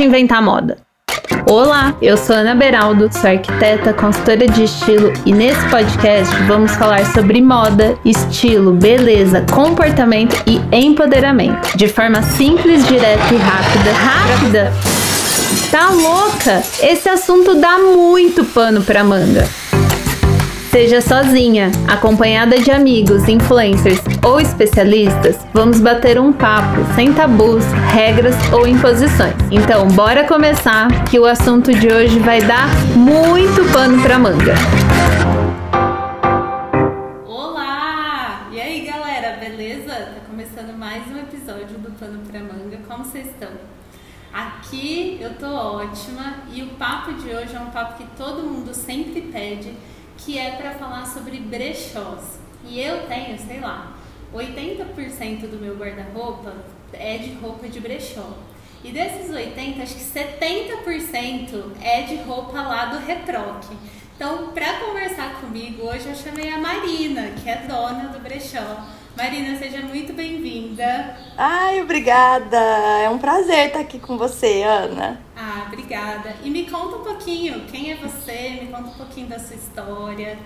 [0.00, 0.78] pode inventar moda.
[1.46, 7.04] Olá, eu sou Ana Beraldo, sou arquiteta, consultora de estilo e nesse podcast vamos falar
[7.12, 13.92] sobre moda, estilo, beleza, comportamento e empoderamento, de forma simples, direta e rápida.
[13.92, 14.72] Rápida?
[15.70, 16.62] Tá louca?
[16.82, 19.46] Esse assunto dá muito pano pra manga.
[20.70, 28.36] Seja sozinha, acompanhada de amigos, influencers ou especialistas, vamos bater um papo sem tabus, regras
[28.52, 29.34] ou imposições.
[29.50, 34.54] Então, bora começar que o assunto de hoje vai dar muito pano pra manga.
[37.26, 38.48] Olá!
[38.52, 39.92] E aí, galera, beleza?
[39.92, 42.78] Tá começando mais um episódio do Pano pra Manga.
[42.86, 43.50] Como vocês estão?
[44.32, 48.72] Aqui eu tô ótima e o papo de hoje é um papo que todo mundo
[48.72, 49.74] sempre pede
[50.24, 52.38] que é para falar sobre brechós.
[52.64, 53.96] E eu tenho, sei lá,
[54.34, 56.54] 80% do meu guarda-roupa
[56.92, 58.36] é de roupa de brechó.
[58.82, 63.76] E desses 80, acho que 70% é de roupa lá do Retroque.
[64.16, 68.86] Então, para conversar comigo hoje, eu chamei a Marina, que é dona do brechó.
[69.16, 71.16] Marina, seja muito bem-vinda.
[71.36, 72.56] Ai, obrigada.
[72.56, 75.20] É um prazer estar aqui com você, Ana.
[75.36, 76.36] Ah, obrigada.
[76.42, 78.60] E me conta um pouquinho, quem é você?
[78.62, 80.38] Me conta um pouquinho da sua história.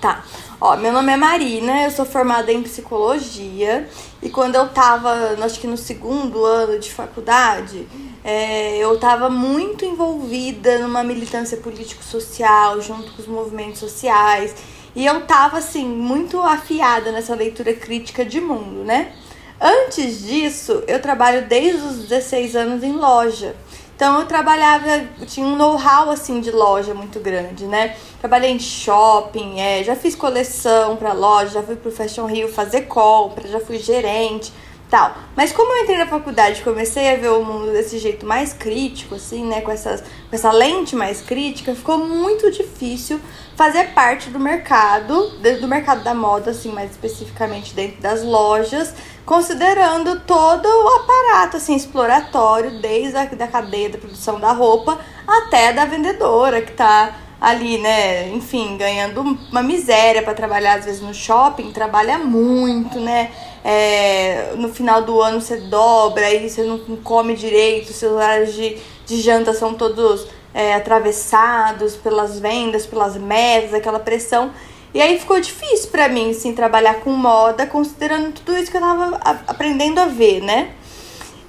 [0.00, 0.24] Tá.
[0.58, 3.86] Ó, meu nome é Marina, eu sou formada em psicologia
[4.22, 7.86] e quando eu tava, acho que no segundo ano de faculdade,
[8.24, 14.54] é, eu tava muito envolvida numa militância político-social junto com os movimentos sociais
[14.94, 19.12] e eu tava assim muito afiada nessa leitura crítica de mundo, né?
[19.60, 23.54] Antes disso, eu trabalho desde os 16 anos em loja.
[23.94, 24.86] Então eu trabalhava,
[25.20, 27.94] eu tinha um know-how assim de loja muito grande, né?
[28.18, 32.82] Trabalhei em shopping, é, já fiz coleção para loja, já fui pro Fashion Rio fazer
[32.82, 34.50] compra, já fui gerente,
[34.90, 35.14] tal.
[35.36, 39.14] Mas como eu entrei na faculdade, comecei a ver o mundo desse jeito mais crítico,
[39.14, 43.20] assim, né, com essas com essa lente mais crítica, ficou muito difícil
[43.56, 45.30] fazer parte do mercado,
[45.60, 51.74] do mercado da moda, assim, mais especificamente dentro das lojas, considerando todo o aparato, assim,
[51.74, 57.78] exploratório, desde a da cadeia da produção da roupa até da vendedora que tá ali,
[57.78, 63.30] né, enfim, ganhando uma miséria para trabalhar, às vezes no shopping, trabalha muito, né,
[63.64, 68.76] é, no final do ano você dobra, aí você não come direito, seus horários de,
[69.06, 74.50] de janta são todos é, atravessados pelas vendas, pelas metas, aquela pressão.
[74.92, 78.80] E aí ficou difícil para mim, assim, trabalhar com moda, considerando tudo isso que eu
[78.80, 80.70] tava aprendendo a ver, né?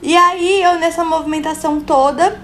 [0.01, 2.39] E aí eu nessa movimentação toda,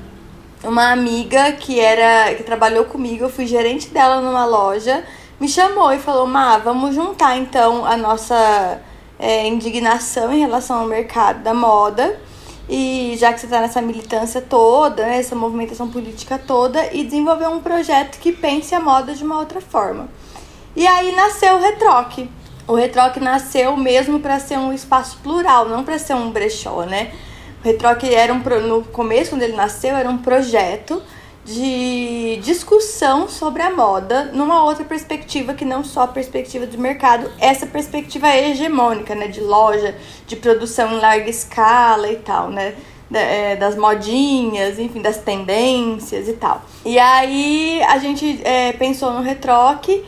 [0.63, 5.03] uma amiga que era que trabalhou comigo, eu fui gerente dela numa loja,
[5.39, 8.81] me chamou e falou: "Má, vamos juntar então a nossa
[9.19, 12.19] é, indignação em relação ao mercado da moda
[12.69, 17.47] e já que você está nessa militância toda, né, essa movimentação política toda, e desenvolver
[17.47, 20.09] um projeto que pense a moda de uma outra forma.
[20.75, 22.29] E aí nasceu o Retroque.
[22.67, 27.13] O Retroque nasceu mesmo para ser um espaço plural, não para ser um brechó, né?
[27.63, 31.01] O Retroque era um no começo quando ele nasceu era um projeto
[31.47, 37.31] de discussão sobre a moda numa outra perspectiva que não só a perspectiva do mercado,
[37.39, 39.95] essa perspectiva hegemônica, né, de loja,
[40.27, 42.75] de produção em larga escala e tal, né,
[43.13, 46.61] é, das modinhas, enfim, das tendências e tal.
[46.83, 50.03] E aí a gente é, pensou no retroque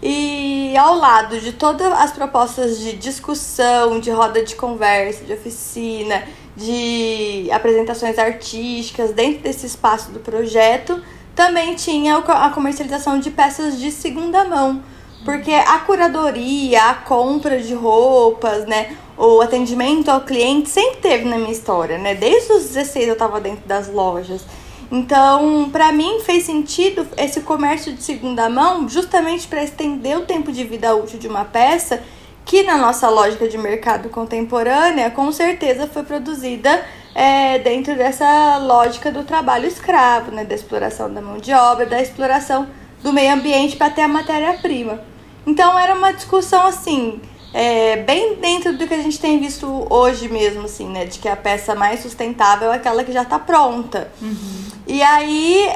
[0.00, 6.22] e ao lado de todas as propostas de discussão, de roda de conversa, de oficina,
[6.56, 11.02] de apresentações artísticas dentro desse espaço do projeto,
[11.34, 14.82] também tinha a comercialização de peças de segunda mão.
[15.24, 21.38] Porque a curadoria, a compra de roupas, né, o atendimento ao cliente sempre teve na
[21.38, 22.14] minha história, né?
[22.14, 24.44] Desde os 16 eu estava dentro das lojas.
[24.92, 30.52] Então, para mim fez sentido esse comércio de segunda mão, justamente para estender o tempo
[30.52, 32.02] de vida útil de uma peça
[32.44, 39.10] que na nossa lógica de mercado contemporânea, com certeza foi produzida é, dentro dessa lógica
[39.10, 42.66] do trabalho escravo, né, da exploração da mão de obra, da exploração
[43.02, 45.00] do meio ambiente para ter a matéria-prima.
[45.46, 47.20] Então era uma discussão assim,
[47.52, 51.28] é, bem dentro do que a gente tem visto hoje mesmo, assim, né, de que
[51.28, 54.10] a peça mais sustentável é aquela que já está pronta.
[54.20, 54.64] Uhum.
[54.86, 55.66] E aí,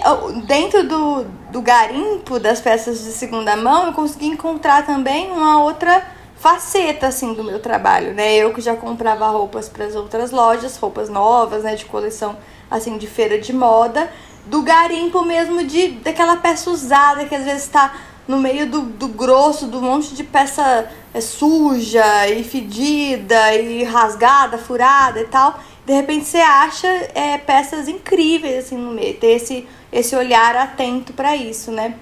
[0.46, 6.17] dentro do, do garimpo das peças de segunda mão, eu consegui encontrar também uma outra
[6.38, 8.34] faceta assim do meu trabalho, né?
[8.36, 12.36] Eu que já comprava roupas para as outras lojas, roupas novas, né, de coleção
[12.70, 14.10] assim de feira de moda,
[14.46, 17.94] do garimpo mesmo de daquela peça usada que às vezes está
[18.26, 24.58] no meio do, do grosso, do monte de peça é, suja e fedida e rasgada,
[24.58, 25.58] furada e tal.
[25.86, 31.12] de repente você acha é, peças incríveis assim no meio, ter esse, esse olhar atento
[31.14, 31.94] para isso, né?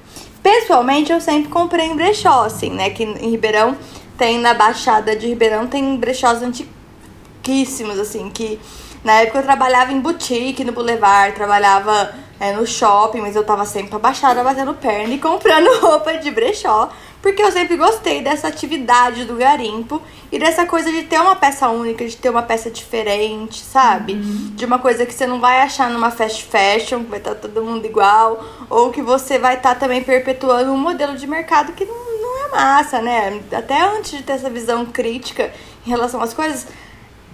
[0.43, 2.91] Pessoalmente, eu sempre comprei em brechó, assim, né?
[2.91, 3.77] Que em Ribeirão
[4.17, 8.59] tem, na Baixada de Ribeirão, tem brechós antiquíssimos, assim, que
[9.05, 13.65] na época eu trabalhava em boutique no Boulevard, trabalhava é, no shopping, mas eu tava
[13.65, 16.91] sempre pra Baixada batendo perna e comprando roupa de brechó
[17.27, 21.69] porque eu sempre gostei dessa atividade do garimpo e dessa coisa de ter uma peça
[21.69, 24.13] única, de ter uma peça diferente, sabe?
[24.13, 24.53] Uhum.
[24.55, 27.65] De uma coisa que você não vai achar numa fast fashion, que vai estar todo
[27.65, 32.06] mundo igual, ou que você vai estar também perpetuando um modelo de mercado que não,
[32.27, 33.41] não é massa, né?
[33.53, 35.53] Até antes de ter essa visão crítica
[35.87, 36.67] em relação às coisas,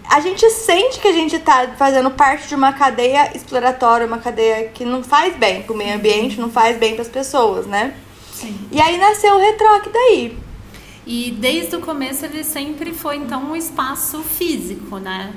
[0.09, 4.69] a gente sente que a gente está fazendo parte de uma cadeia exploratória, uma cadeia
[4.69, 7.95] que não faz bem para o meio ambiente, não faz bem para as pessoas, né?
[8.33, 8.69] Sim.
[8.71, 10.39] E aí nasceu o Retroc daí.
[11.07, 15.33] E desde o começo ele sempre foi então um espaço físico, né?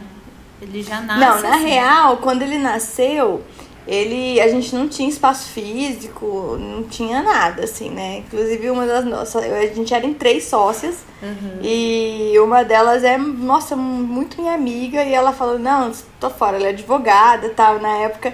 [0.62, 1.20] Ele já nasce.
[1.20, 1.66] Não, na assim.
[1.66, 3.44] real, quando ele nasceu,
[3.88, 8.20] ele a gente não tinha espaço físico, não tinha nada, assim, né?
[8.20, 9.44] Inclusive, uma das nossas.
[9.44, 11.06] A gente era em três sócias.
[11.22, 11.60] Uhum.
[11.62, 15.04] E uma delas é, nossa, muito minha amiga.
[15.04, 17.80] E ela falou: Não, tô fora, ela é advogada e tal.
[17.80, 18.34] Na época,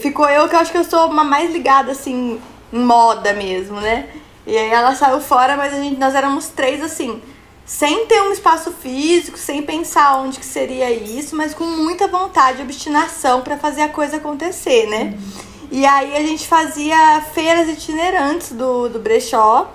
[0.00, 2.40] ficou eu que eu acho que eu sou uma mais ligada, assim,
[2.72, 4.08] em moda mesmo, né?
[4.46, 7.20] E aí ela saiu fora, mas a gente, nós éramos três assim,
[7.68, 12.60] sem ter um espaço físico, sem pensar onde que seria isso, mas com muita vontade
[12.60, 15.14] e obstinação para fazer a coisa acontecer, né?
[15.14, 15.68] Uhum.
[15.70, 19.70] E aí a gente fazia feiras itinerantes do, do brechó.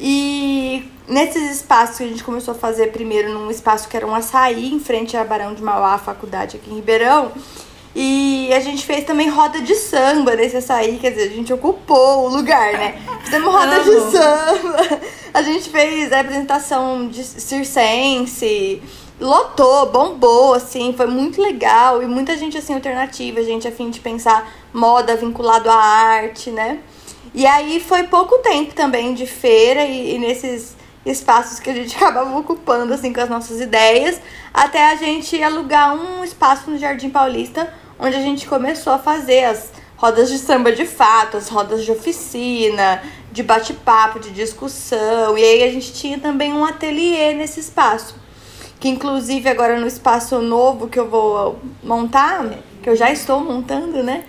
[0.00, 4.14] E nesses espaços que a gente começou a fazer primeiro num espaço que era um
[4.14, 7.30] açaí, em frente à Barão de Mauá, a faculdade aqui em Ribeirão.
[7.94, 12.24] E a gente fez também roda de samba nesse açaí, quer dizer, a gente ocupou
[12.24, 13.00] o lugar, né?
[13.22, 15.00] Fizemos roda de samba,
[15.32, 18.82] a gente fez a apresentação de circense,
[19.20, 22.02] lotou, bombou, assim, foi muito legal.
[22.02, 26.80] E muita gente, assim, alternativa, gente a fim de pensar moda vinculado à arte, né?
[27.32, 30.76] E aí foi pouco tempo também de feira e, e nesses
[31.06, 34.20] espaços que a gente acabava ocupando, assim, com as nossas ideias,
[34.52, 39.44] até a gente alugar um espaço no Jardim Paulista onde a gente começou a fazer
[39.44, 43.02] as rodas de samba de fato, as rodas de oficina,
[43.32, 45.36] de bate-papo, de discussão.
[45.36, 48.14] E aí a gente tinha também um ateliê nesse espaço.
[48.78, 52.44] Que inclusive agora no espaço novo que eu vou montar,
[52.82, 54.24] que eu já estou montando, né?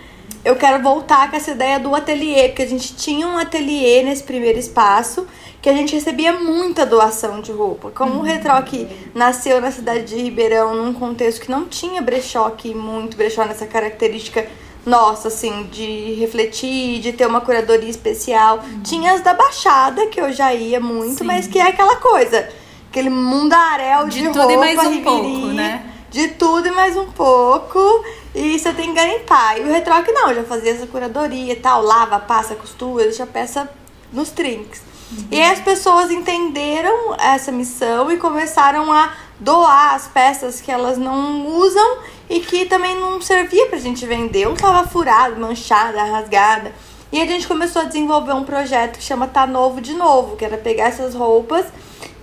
[0.46, 4.22] Eu quero voltar com essa ideia do ateliê, porque a gente tinha um ateliê nesse
[4.22, 5.26] primeiro espaço
[5.60, 7.90] que a gente recebia muita doação de roupa.
[7.90, 8.20] Como uhum.
[8.20, 8.72] o Retroc
[9.12, 13.66] nasceu na cidade de Ribeirão, num contexto que não tinha brechó aqui, muito brechó nessa
[13.66, 14.46] característica
[14.86, 18.58] nossa, assim, de refletir, de ter uma curadoria especial.
[18.58, 18.82] Uhum.
[18.82, 21.24] Tinha as da Baixada, que eu já ia muito, Sim.
[21.24, 22.48] mas que é aquela coisa,
[22.88, 25.86] aquele mundaréu de, de tudo roupa, e mais um pouco, né?
[26.08, 28.04] De tudo e mais um pouco.
[28.36, 29.56] E você tem que garimpar.
[29.56, 33.26] E o Retroc não, já fazia essa curadoria e tal, lava, passa, costura, deixa a
[33.26, 33.66] peça
[34.12, 34.82] nos trinks.
[35.10, 35.28] Uhum.
[35.30, 40.98] E aí as pessoas entenderam essa missão e começaram a doar as peças que elas
[40.98, 41.98] não usam
[42.28, 44.46] e que também não servia pra gente vender.
[44.46, 46.72] Um tava furado, manchada, rasgada.
[47.10, 50.44] E a gente começou a desenvolver um projeto que chama Tá Novo de Novo, que
[50.44, 51.64] era pegar essas roupas,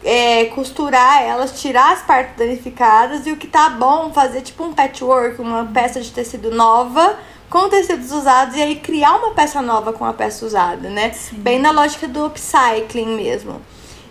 [0.04, 4.74] é, costurar elas, tirar as partes danificadas e o que tá bom, fazer tipo um
[4.74, 7.18] patchwork, uma peça de tecido nova
[7.50, 11.14] com tecidos usados e aí criar uma peça nova com a peça usada, né?
[11.14, 11.38] Sim.
[11.38, 13.62] Bem na lógica do upcycling mesmo.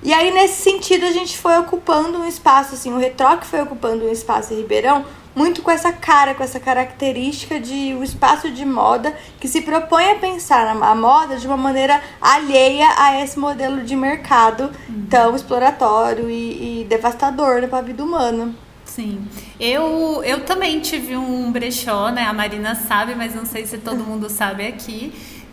[0.01, 4.05] E aí, nesse sentido, a gente foi ocupando um espaço, assim, o Retroc foi ocupando
[4.05, 8.65] um espaço em Ribeirão, muito com essa cara, com essa característica de um espaço de
[8.65, 13.83] moda que se propõe a pensar a moda de uma maneira alheia a esse modelo
[13.83, 15.07] de mercado uhum.
[15.09, 18.55] tão exploratório e, e devastador para a vida humana.
[18.85, 19.27] Sim.
[19.59, 22.25] Eu, eu também tive um brechó, né?
[22.27, 25.13] A Marina sabe, mas não sei se todo mundo sabe aqui.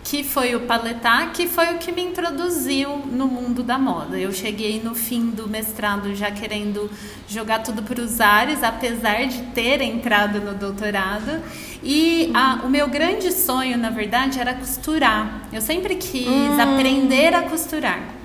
[0.10, 4.18] Que foi o Paletá, que foi o que me introduziu no mundo da moda.
[4.18, 6.90] Eu cheguei no fim do mestrado já querendo
[7.28, 11.40] jogar tudo para os ares, apesar de ter entrado no doutorado.
[11.84, 15.48] E a, o meu grande sonho, na verdade, era costurar.
[15.54, 16.60] Eu sempre quis hum.
[16.60, 18.19] aprender a costurar.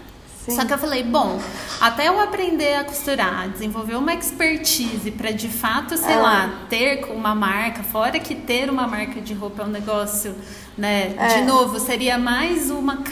[0.45, 0.57] Sim.
[0.57, 1.41] Só que eu falei, bom,
[1.81, 7.35] até eu aprender a costurar, desenvolver uma expertise para de fato, sei lá, ter uma
[7.35, 10.35] marca, fora que ter uma marca de roupa é um negócio,
[10.77, 11.15] né?
[11.17, 11.29] É.
[11.29, 13.03] De novo, seria mais uma,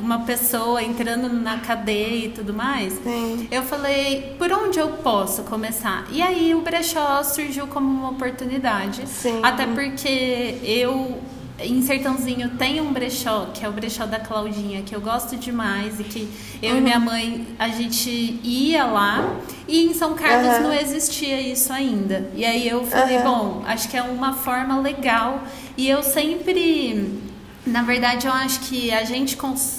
[0.00, 2.94] uma pessoa entrando na cadeia e tudo mais.
[2.94, 3.46] Sim.
[3.52, 6.06] Eu falei, por onde eu posso começar?
[6.10, 9.08] E aí o brechó surgiu como uma oportunidade.
[9.08, 9.38] Sim.
[9.44, 11.20] Até porque eu
[11.62, 16.00] em Sertãozinho tem um brechó, que é o brechó da Claudinha, que eu gosto demais
[16.00, 16.28] e que
[16.62, 16.78] eu uhum.
[16.78, 18.10] e minha mãe, a gente
[18.42, 19.36] ia lá
[19.68, 20.62] e em São Carlos uhum.
[20.64, 22.30] não existia isso ainda.
[22.34, 23.24] E aí eu falei, uhum.
[23.24, 25.42] bom, acho que é uma forma legal
[25.76, 27.20] e eu sempre,
[27.66, 29.38] na verdade, eu acho que a gente,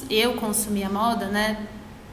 [0.10, 1.58] eu consumia moda, né,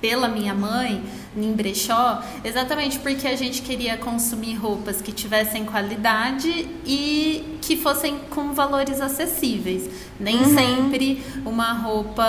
[0.01, 1.03] pela minha mãe,
[1.45, 8.19] em brechó, exatamente porque a gente queria consumir roupas que tivessem qualidade e que fossem
[8.31, 9.89] com valores acessíveis.
[10.19, 10.55] Nem uhum.
[10.55, 12.25] sempre uma roupa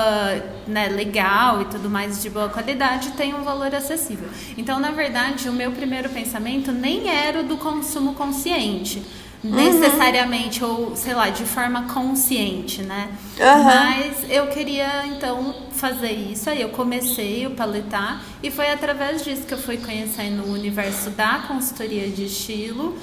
[0.68, 4.30] né, legal e tudo mais de boa qualidade tem um valor acessível.
[4.58, 9.02] Então, na verdade, o meu primeiro pensamento nem era o do consumo consciente
[9.42, 9.52] Uhum.
[9.52, 13.08] necessariamente ou sei lá de forma consciente né
[13.40, 13.64] uhum.
[13.64, 19.44] mas eu queria então fazer isso aí eu comecei o paletar e foi através disso
[19.44, 22.98] que eu fui conhecendo o universo da consultoria de estilo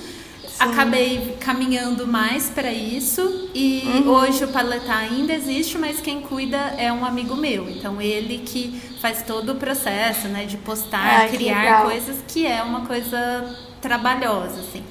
[0.47, 0.57] Sim.
[0.59, 4.11] acabei caminhando mais para isso e uhum.
[4.11, 8.79] hoje o paletar ainda existe mas quem cuida é um amigo meu então ele que
[9.01, 14.85] faz todo o processo né de postar criar coisas que é uma coisa trabalhosa assim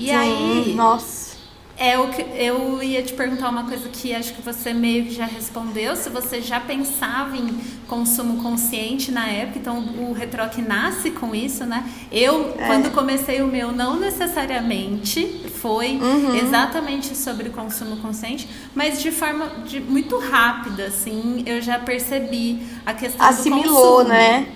[0.00, 0.74] e Sim, aí.
[0.74, 1.30] Nossa.
[1.76, 5.14] É o que eu ia te perguntar uma coisa que acho que você meio que
[5.14, 11.10] já respondeu, se você já pensava em consumo consciente na época, então o Retroc nasce
[11.10, 11.90] com isso, né?
[12.12, 12.66] Eu, é.
[12.66, 16.34] quando comecei o meu, não necessariamente foi uhum.
[16.34, 22.92] exatamente sobre consumo consciente, mas de forma de, muito rápida, assim, eu já percebi a
[22.92, 24.08] questão Assimilou, do consumo.
[24.10, 24.48] né?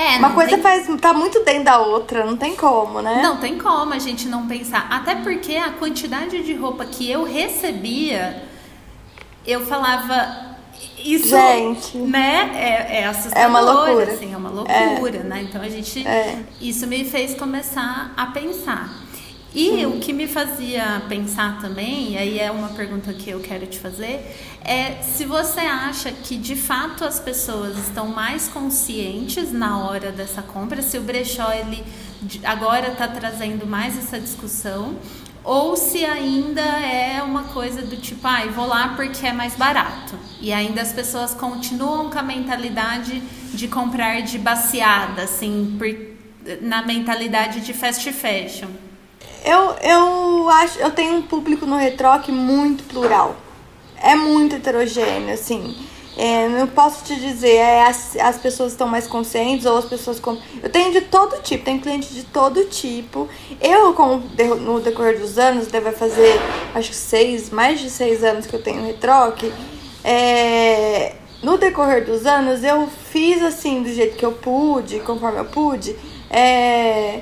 [0.00, 0.62] É, Uma coisa tem...
[0.62, 3.20] faz tá muito dentro da outra, não tem como, né?
[3.22, 4.86] Não tem como a gente não pensar.
[4.90, 8.42] Até porque a quantidade de roupa que eu recebia,
[9.46, 10.48] eu falava.
[11.04, 14.12] Isso, gente, né, é, é assustador, é uma loucura.
[14.12, 15.22] assim, é uma loucura, é.
[15.22, 15.46] né?
[15.48, 16.38] Então a gente, é.
[16.60, 18.90] isso me fez começar a pensar.
[19.52, 23.66] E o que me fazia pensar também, e aí é uma pergunta que eu quero
[23.66, 24.24] te fazer,
[24.64, 30.40] é se você acha que de fato as pessoas estão mais conscientes na hora dessa
[30.40, 31.82] compra, se o brechó ele
[32.44, 34.96] agora está trazendo mais essa discussão,
[35.42, 40.16] ou se ainda é uma coisa do tipo, ah, vou lá porque é mais barato.
[40.40, 43.20] E ainda as pessoas continuam com a mentalidade
[43.52, 45.88] de comprar de baseada, assim, por,
[46.60, 48.68] na mentalidade de fast fashion.
[49.44, 53.36] Eu, eu acho, eu tenho um público no Retroc muito plural.
[54.02, 55.76] É muito heterogêneo, assim.
[56.16, 60.36] É, posso te dizer, é, as, as pessoas estão mais conscientes ou as pessoas com.
[60.62, 63.28] Eu tenho de todo tipo, tem cliente de todo tipo.
[63.60, 64.20] Eu, com,
[64.60, 66.38] no decorrer dos anos, deve fazer
[66.74, 69.44] acho que seis, mais de seis anos que eu tenho Retroc.
[70.04, 75.46] É, no decorrer dos anos, eu fiz assim, do jeito que eu pude, conforme eu
[75.46, 75.96] pude.
[76.28, 77.20] É,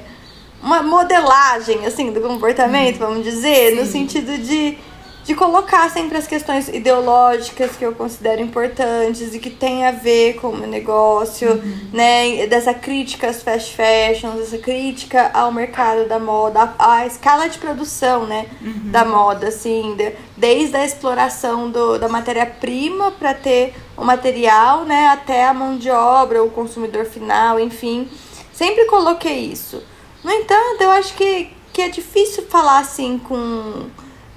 [0.62, 3.76] uma modelagem assim do comportamento, vamos dizer, Sim.
[3.76, 4.76] no sentido de,
[5.24, 10.34] de colocar sempre as questões ideológicas que eu considero importantes e que tem a ver
[10.34, 11.90] com o meu negócio, uhum.
[11.92, 12.46] né?
[12.48, 18.26] Dessa crítica às fast fashions, essa crítica ao mercado da moda, à, escala de produção,
[18.26, 18.46] né?
[18.60, 18.90] Uhum.
[18.90, 25.08] Da moda, assim, de, desde a exploração do, da matéria-prima para ter o material, né?
[25.08, 28.08] Até a mão de obra, o consumidor final, enfim.
[28.52, 29.80] Sempre coloquei isso.
[30.22, 33.86] No entanto, eu acho que, que é difícil falar assim com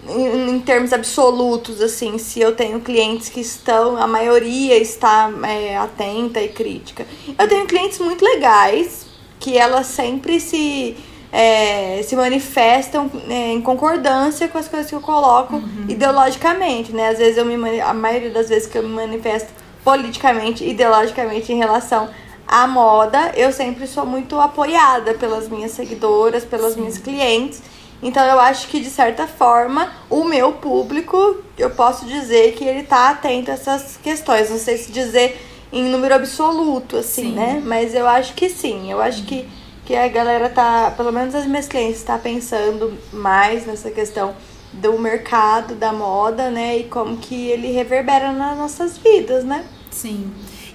[0.08, 5.78] em, em, termos absolutos, assim, se eu tenho clientes que estão, a maioria está é,
[5.78, 7.06] atenta e crítica.
[7.38, 9.06] Eu tenho clientes muito legais,
[9.40, 10.96] que elas sempre se,
[11.32, 15.86] é, se manifestam é, em concordância com as coisas que eu coloco uhum.
[15.88, 17.10] ideologicamente, né?
[17.10, 19.52] Às vezes eu me a maioria das vezes que eu me manifesto
[19.84, 22.10] politicamente, ideologicamente em relação
[22.52, 26.82] a moda, eu sempre sou muito apoiada pelas minhas seguidoras, pelas Sim.
[26.82, 27.64] minhas clientes.
[28.04, 32.84] Então eu acho que de certa forma o meu público, eu posso dizer que ele
[32.84, 34.50] tá atento a essas questões.
[34.50, 35.40] Não sei se dizer
[35.72, 37.32] em número absoluto, assim, sim.
[37.32, 37.62] né?
[37.64, 38.92] Mas eu acho que sim.
[38.92, 39.48] Eu acho que,
[39.86, 44.36] que a galera tá, pelo menos as minhas clientes, tá pensando mais nessa questão
[44.74, 46.80] do mercado, da moda, né?
[46.80, 49.64] E como que ele reverbera nas nossas vidas, né?
[49.90, 50.30] Sim.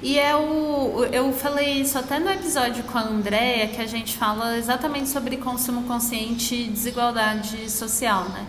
[0.06, 4.16] E é o, eu falei isso até no episódio com a Andrea, que a gente
[4.16, 8.46] fala exatamente sobre consumo consciente e desigualdade social, né?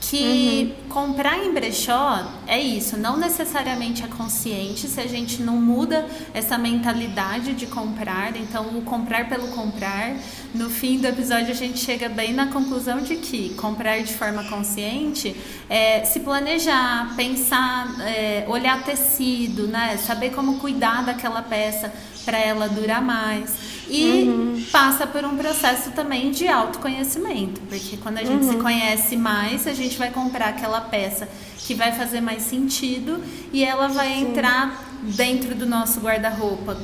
[0.00, 0.88] Que uhum.
[0.88, 6.56] comprar em brechó é isso, não necessariamente é consciente se a gente não muda essa
[6.56, 10.16] mentalidade de comprar, então o comprar pelo comprar,
[10.54, 14.44] no fim do episódio a gente chega bem na conclusão de que comprar de forma
[14.44, 15.36] consciente
[15.68, 21.92] é se planejar, pensar, é, olhar tecido, né, saber como cuidar daquela peça
[22.24, 23.77] para ela durar mais.
[23.88, 24.64] E uhum.
[24.70, 28.52] passa por um processo também de autoconhecimento, porque quando a gente uhum.
[28.52, 31.28] se conhece mais, a gente vai comprar aquela peça
[31.58, 34.30] que vai fazer mais sentido e ela vai Sim.
[34.30, 36.76] entrar dentro do nosso guarda-roupa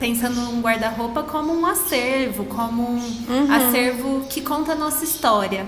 [0.00, 2.96] pensando num guarda-roupa como um acervo, como um
[3.28, 3.52] uhum.
[3.52, 5.66] acervo que conta a nossa história.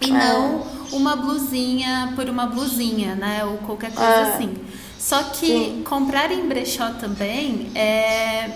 [0.00, 0.12] E é.
[0.12, 3.44] não uma blusinha por uma blusinha, né?
[3.44, 4.22] Ou qualquer coisa é.
[4.34, 4.54] assim.
[4.98, 5.82] Só que Sim.
[5.84, 8.50] comprar em brechó também é,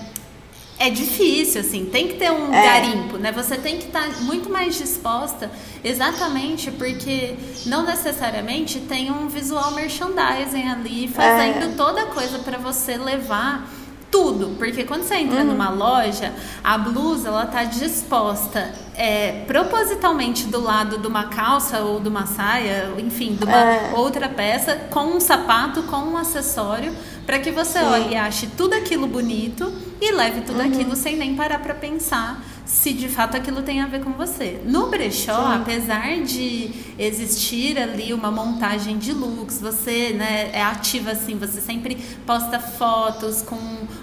[0.80, 2.64] é difícil, assim, tem que ter um é.
[2.64, 3.30] garimpo, né?
[3.32, 5.50] Você tem que estar tá muito mais disposta,
[5.84, 7.34] exatamente porque
[7.66, 11.74] não necessariamente tem um visual merchandising ali fazendo é.
[11.76, 13.68] toda a coisa para você levar
[14.10, 15.48] tudo, porque quando você entra uhum.
[15.48, 16.32] numa loja,
[16.64, 22.24] a blusa ela tá disposta é, propositalmente do lado de uma calça ou de uma
[22.24, 23.92] saia, enfim, de uma é.
[23.94, 26.92] outra peça, com um sapato, com um acessório,
[27.26, 27.84] para que você Sim.
[27.84, 30.66] olhe e ache tudo aquilo bonito e leve tudo uhum.
[30.66, 34.60] aquilo sem nem parar para pensar se de fato aquilo tem a ver com você.
[34.64, 35.60] No brechó, Sim.
[35.60, 41.96] apesar de existir ali uma montagem de looks, você né, é ativa assim, você sempre
[42.24, 43.58] posta fotos com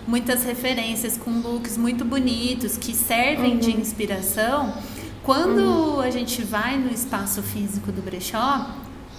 [0.05, 3.59] muitas referências, com looks muito bonitos que servem uhum.
[3.59, 4.73] de inspiração.
[5.23, 6.01] Quando uhum.
[6.01, 8.69] a gente vai no espaço físico do brechó,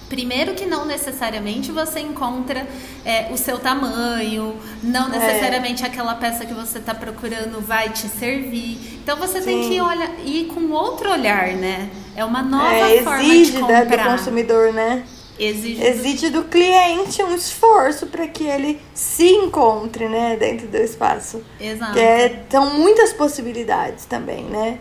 [0.09, 2.67] Primeiro que não necessariamente você encontra
[3.05, 5.19] é, o seu tamanho, não é.
[5.19, 5.87] necessariamente é.
[5.87, 9.01] aquela peça que você está procurando vai te servir.
[9.03, 9.45] Então você Sim.
[9.45, 11.91] tem que olhar, ir com outro olhar, né?
[12.17, 13.83] É uma nova é, forma de comprar.
[13.83, 15.05] Exige do consumidor, né?
[15.39, 16.43] Exige, exige do...
[16.43, 21.43] do cliente um esforço para que ele se encontre, né, dentro do espaço.
[21.61, 21.93] Exato.
[21.93, 24.81] Que é, são muitas possibilidades também, né?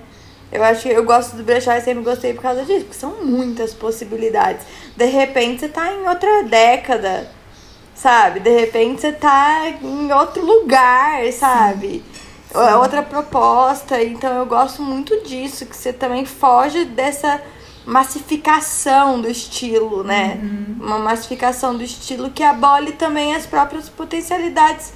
[0.52, 3.24] Eu acho que eu gosto do brechó e sempre gostei por causa disso, porque são
[3.24, 4.66] muitas possibilidades.
[4.98, 7.30] De repente você tá em outra década,
[7.94, 8.40] sabe?
[8.40, 11.88] De repente você tá em outro lugar, sabe?
[11.88, 12.04] Sim.
[12.52, 12.74] Sim.
[12.80, 14.02] Outra proposta.
[14.02, 17.40] Então eu gosto muito disso, que você também foge dessa
[17.86, 20.40] massificação do estilo, né?
[20.42, 20.78] Uhum.
[20.82, 24.92] Uma massificação do estilo que abole também as próprias potencialidades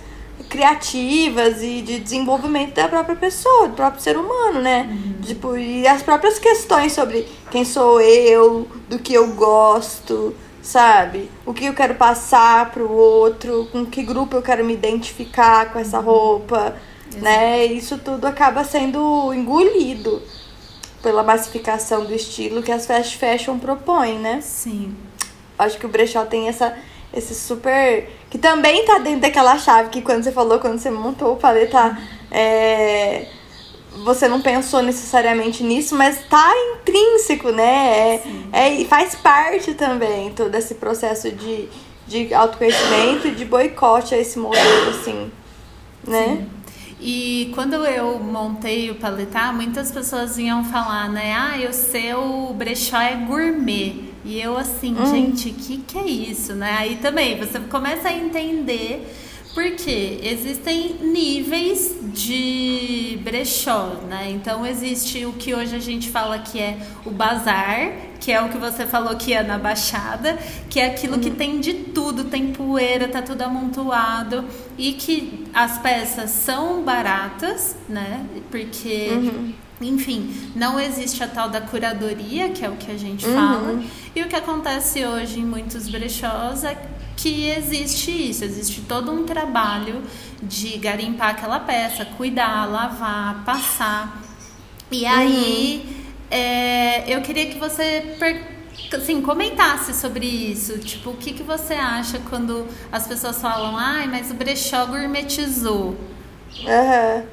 [0.52, 4.90] criativas e de desenvolvimento da própria pessoa, do próprio ser humano, né?
[4.92, 5.22] Uhum.
[5.22, 11.32] Tipo, e as próprias questões sobre quem sou eu, do que eu gosto, sabe?
[11.46, 15.80] O que eu quero passar pro outro, com que grupo eu quero me identificar com
[15.80, 16.06] essa uhum.
[16.06, 16.76] roupa,
[17.08, 17.24] Exato.
[17.24, 17.66] né?
[17.68, 20.22] Isso tudo acaba sendo engolido
[21.02, 24.42] pela massificação do estilo que as fast fashion propõem, né?
[24.42, 24.94] Sim.
[25.58, 26.76] Acho que o brechó tem essa
[27.14, 28.10] esse super.
[28.32, 31.98] Que também tá dentro daquela chave que quando você falou, quando você montou o paleta,
[32.32, 33.28] é,
[34.06, 38.22] você não pensou necessariamente nisso, mas tá intrínseco, né?
[38.54, 41.68] É, é, faz parte também todo esse processo de,
[42.08, 45.30] de autoconhecimento e de boicote a esse modelo, assim,
[46.08, 46.38] né?
[46.38, 46.62] Sim.
[47.04, 51.34] E quando eu montei o paletar, muitas pessoas vinham falar, né?
[51.34, 54.11] Ah, o seu brechó é gourmet.
[54.24, 55.06] E eu assim, hum.
[55.06, 56.76] gente, o que, que é isso, né?
[56.78, 59.08] Aí também você começa a entender
[59.54, 64.30] porque existem níveis de brechó, né?
[64.32, 68.50] Então existe o que hoje a gente fala que é o bazar, que é o
[68.50, 70.38] que você falou que é na Baixada,
[70.70, 74.46] que é aquilo que tem de tudo, tem poeira, tá tudo amontoado
[74.78, 78.26] e que as peças são baratas, né?
[78.50, 83.26] Porque uhum enfim, não existe a tal da curadoria, que é o que a gente
[83.26, 83.34] uhum.
[83.34, 83.84] fala.
[84.16, 86.78] E o que acontece hoje em muitos brechós é
[87.16, 90.02] que existe isso, existe todo um trabalho
[90.42, 94.22] de garimpar aquela peça, cuidar, lavar, passar.
[94.92, 95.12] E uhum.
[95.12, 96.38] aí, uhum.
[96.38, 98.18] é, eu queria que você
[98.96, 100.78] assim, comentasse sobre isso.
[100.80, 105.96] Tipo, o que, que você acha quando as pessoas falam, ai, mas o brechó gourmetizou?
[106.60, 107.24] Uhum.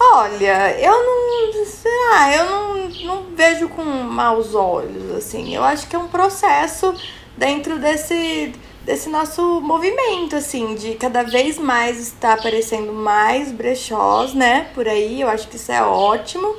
[0.00, 1.64] Olha, eu não.
[1.64, 5.54] Sei lá, eu não, não vejo com maus olhos, assim.
[5.54, 6.94] Eu acho que é um processo
[7.36, 8.52] dentro desse,
[8.84, 15.20] desse nosso movimento, assim, de cada vez mais estar aparecendo mais brechós, né, por aí.
[15.20, 16.54] Eu acho que isso é ótimo.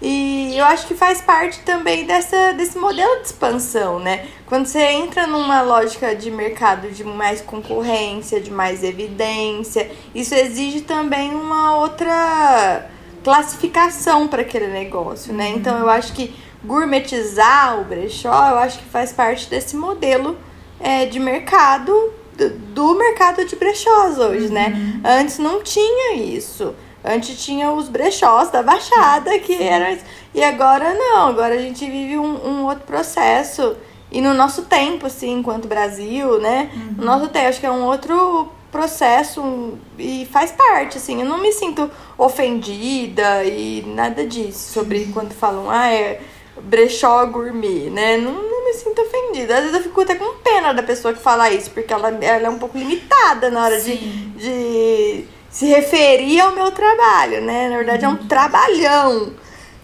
[0.00, 4.26] E eu acho que faz parte também dessa, desse modelo de expansão, né?
[4.46, 10.82] Quando você entra numa lógica de mercado de mais concorrência, de mais evidência, isso exige
[10.82, 12.88] também uma outra
[13.24, 15.48] classificação para aquele negócio, né?
[15.48, 15.56] Uhum.
[15.56, 16.32] Então eu acho que
[16.64, 20.36] gourmetizar o brechó, eu acho que faz parte desse modelo
[20.78, 24.68] é, de mercado, do, do mercado de brechós hoje, né?
[24.68, 25.00] uhum.
[25.02, 25.20] né?
[25.20, 26.74] Antes não tinha isso.
[27.04, 29.96] Antes tinha os brechós da Baixada, que eram.
[30.34, 33.76] E agora não, agora a gente vive um, um outro processo.
[34.10, 36.70] E no nosso tempo, assim, enquanto Brasil, né?
[36.74, 36.94] Uhum.
[36.98, 41.20] No nosso tempo, acho que é um outro processo e faz parte, assim.
[41.20, 46.20] Eu não me sinto ofendida e nada disso sobre quando falam, ah, é
[46.60, 48.16] brechó gourmet, né?
[48.16, 49.56] Não, não me sinto ofendida.
[49.56, 52.46] Às vezes eu fico até com pena da pessoa que fala isso, porque ela, ela
[52.46, 55.24] é um pouco limitada na hora de, de
[55.58, 57.68] se referir ao meu trabalho, né?
[57.68, 59.32] Na verdade é um trabalhão,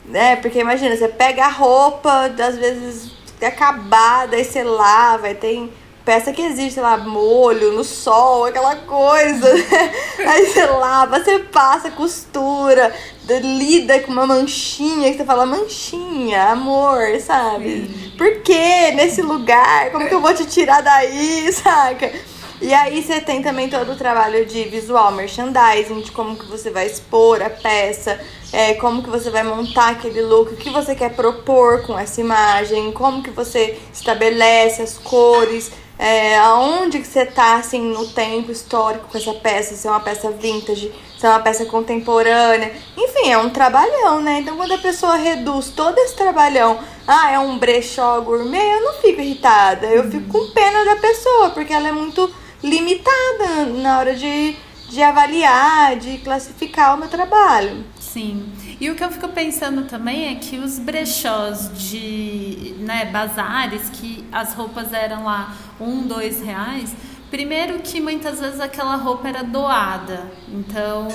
[0.04, 0.37] né?
[0.37, 3.10] Porque imagina, você pega a roupa, às vezes
[3.44, 5.72] acabada, aí você lava, aí tem
[6.04, 9.52] peça que existe, sei lá, molho no sol, aquela coisa.
[9.52, 9.92] Né?
[10.24, 12.94] Aí você lava, você passa, costura,
[13.26, 17.88] lida com uma manchinha, que você fala, manchinha, amor, sabe?
[17.88, 18.12] Sim.
[18.16, 19.90] Por que nesse lugar?
[19.90, 22.12] Como que eu vou te tirar daí, saca?
[22.60, 26.70] E aí você tem também todo o trabalho de visual merchandising, de como que você
[26.70, 28.20] vai expor a peça,
[28.52, 32.20] é, como que você vai montar aquele look, o que você quer propor com essa
[32.20, 38.50] imagem, como que você estabelece as cores, é, aonde que você tá, assim, no tempo
[38.50, 42.72] histórico com essa peça, se é uma peça vintage, se é uma peça contemporânea.
[42.96, 44.40] Enfim, é um trabalhão, né?
[44.40, 48.94] Então, quando a pessoa reduz todo esse trabalhão, ah, é um brechó gourmet, eu não
[48.94, 49.86] fico irritada.
[49.86, 52.32] Eu fico com pena da pessoa, porque ela é muito
[52.64, 54.57] limitada na hora de,
[54.88, 57.85] de avaliar, de classificar o meu trabalho.
[58.00, 58.50] Sim.
[58.81, 64.24] E o que eu fico pensando também é que os brechós de né, bazares, que
[64.33, 66.94] as roupas eram lá um, dois reais,
[67.35, 70.31] primeiro que muitas vezes aquela roupa era doada.
[70.49, 71.09] Então,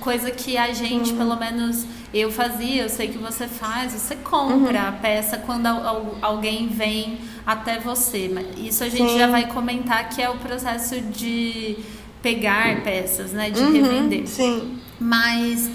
[0.00, 1.18] coisa que a gente, uhum.
[1.18, 4.88] pelo menos eu fazia, eu sei que você faz, você compra uhum.
[4.88, 5.66] a peça quando
[6.22, 8.30] alguém vem até você.
[8.56, 9.18] Isso a gente Sim.
[9.18, 11.76] já vai comentar que é o processo de
[12.22, 13.50] pegar peças, né?
[13.50, 13.72] De uhum.
[13.72, 14.26] revender.
[14.26, 14.78] Sim.
[14.98, 15.68] Mas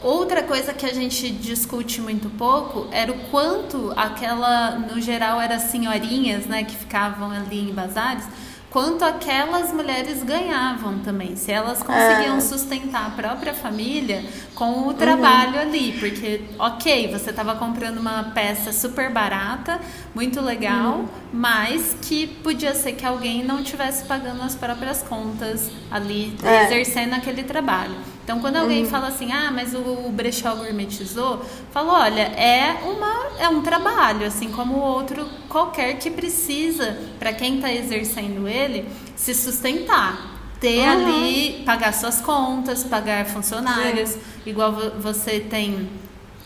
[0.00, 5.58] Outra coisa que a gente discute muito pouco era o quanto aquela, no geral, eram
[5.58, 8.24] senhorinhas, né, que ficavam ali em bazares,
[8.72, 12.40] quanto aquelas mulheres ganhavam também, se elas conseguiam é.
[12.40, 15.60] sustentar a própria família com o trabalho uhum.
[15.60, 19.78] ali, porque ok, você estava comprando uma peça super barata,
[20.14, 21.08] muito legal, uhum.
[21.32, 26.64] mas que podia ser que alguém não estivesse pagando as próprias contas ali, é.
[26.64, 28.11] exercendo aquele trabalho.
[28.24, 28.90] Então, quando alguém uhum.
[28.90, 34.50] fala assim, ah, mas o brechó gourmetizou, falo, olha, é, uma, é um trabalho, assim
[34.50, 40.30] como outro qualquer que precisa, para quem está exercendo ele, se sustentar.
[40.60, 40.92] Ter uhum.
[40.92, 44.20] ali, pagar suas contas, pagar funcionários, Sim.
[44.46, 45.88] igual você tem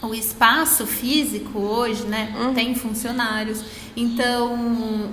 [0.00, 2.34] o espaço físico hoje, né?
[2.38, 2.54] Uhum.
[2.54, 3.62] Tem funcionários.
[3.94, 5.10] Então,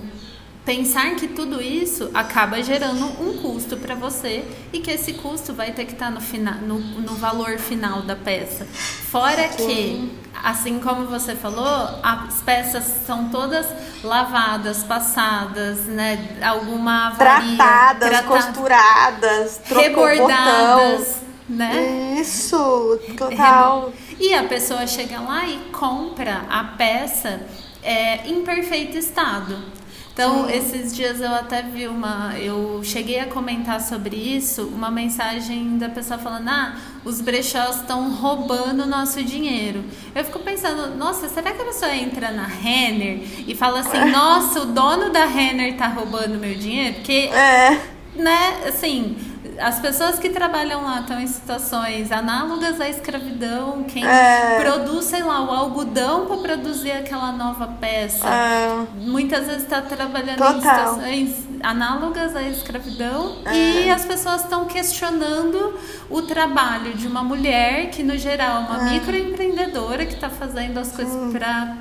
[0.66, 5.72] pensar que tudo isso acaba gerando um custo para você e que esse custo vai
[5.72, 8.66] ter que estar tá no, final, no, no valor final da peça.
[8.66, 13.68] Fora que, assim como você falou, as peças são todas
[14.04, 16.38] lavadas, passadas, né?
[16.42, 21.18] Alguma avaria, tratadas, tratada, costuradas, rebordadas,
[21.50, 22.18] né?
[22.20, 23.92] Isso, total.
[24.18, 27.42] E a pessoa chega lá e compra a peça
[27.84, 29.83] é, em perfeito estado.
[30.14, 30.54] Então, Sim.
[30.54, 32.36] esses dias eu até vi uma.
[32.38, 38.12] Eu cheguei a comentar sobre isso, uma mensagem da pessoa falando: ah, os brechós estão
[38.12, 39.84] roubando o nosso dinheiro.
[40.14, 44.62] Eu fico pensando: nossa, será que a pessoa entra na Renner e fala assim: nossa,
[44.62, 46.96] o dono da Renner tá roubando meu dinheiro?
[46.96, 47.82] Porque, é.
[48.16, 53.84] né, assim as pessoas que trabalham lá estão em situações análogas à escravidão.
[53.84, 54.60] Quem é.
[54.62, 58.86] produz, sei lá, o algodão para produzir aquela nova peça, é.
[58.96, 60.56] muitas vezes está trabalhando Total.
[60.56, 63.86] em situações análogas à escravidão é.
[63.86, 68.92] e as pessoas estão questionando o trabalho de uma mulher que, no geral, é uma
[68.92, 71.78] microempreendedora que está fazendo as coisas para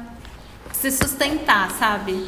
[0.72, 2.26] se sustentar, sabe?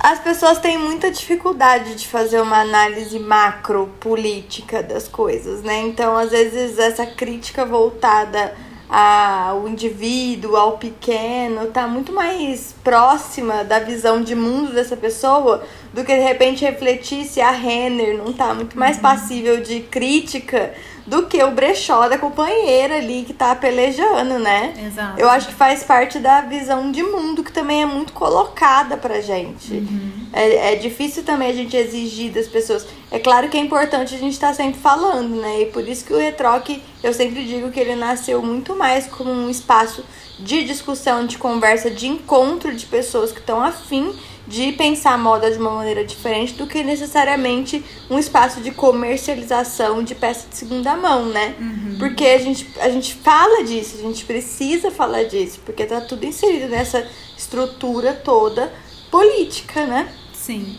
[0.00, 5.80] As pessoas têm muita dificuldade de fazer uma análise macro política das coisas, né?
[5.80, 8.54] Então, às vezes, essa crítica voltada
[8.88, 16.04] ao indivíduo, ao pequeno, tá muito mais próxima da visão de mundo dessa pessoa do
[16.04, 19.02] que de repente refletir se a Renner não tá muito mais uhum.
[19.02, 20.72] passível de crítica
[21.06, 24.72] do que o brechó da companheira ali que tá pelejando, né?
[24.86, 25.20] Exato.
[25.20, 29.20] Eu acho que faz parte da visão de mundo que também é muito colocada pra
[29.20, 29.74] gente.
[29.74, 30.26] Uhum.
[30.32, 32.86] É, é difícil também a gente exigir das pessoas.
[33.10, 35.62] É claro que é importante a gente estar tá sempre falando, né?
[35.62, 39.30] E por isso que o Retroque, eu sempre digo que ele nasceu muito mais como
[39.30, 40.02] um espaço
[40.38, 44.12] de discussão, de conversa, de encontro de pessoas que estão afim
[44.46, 50.02] de pensar a moda de uma maneira diferente do que necessariamente um espaço de comercialização
[50.02, 51.54] de peça de segunda mão, né?
[51.58, 51.96] Uhum.
[51.98, 56.26] Porque a gente, a gente fala disso, a gente precisa falar disso, porque tá tudo
[56.26, 58.72] inserido nessa estrutura toda
[59.10, 60.08] política, né?
[60.34, 60.76] Sim.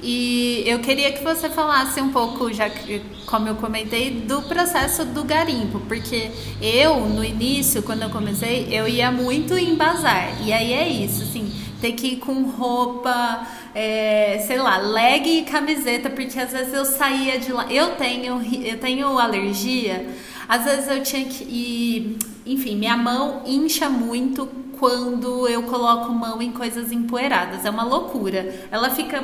[0.00, 5.04] E eu queria que você falasse um pouco, já que, como eu comentei, do processo
[5.04, 6.30] do garimpo, porque
[6.62, 10.40] eu, no início, quando eu comecei, eu ia muito em bazar.
[10.44, 15.42] E aí é isso, assim, ter que ir com roupa, é, sei lá, leg e
[15.42, 17.70] camiseta, porque às vezes eu saía de lá.
[17.70, 20.08] Eu tenho, eu tenho alergia,
[20.48, 22.18] às vezes eu tinha que ir.
[22.46, 27.64] Enfim, minha mão incha muito quando eu coloco mão em coisas empoeiradas.
[27.64, 28.54] É uma loucura.
[28.70, 29.22] Ela fica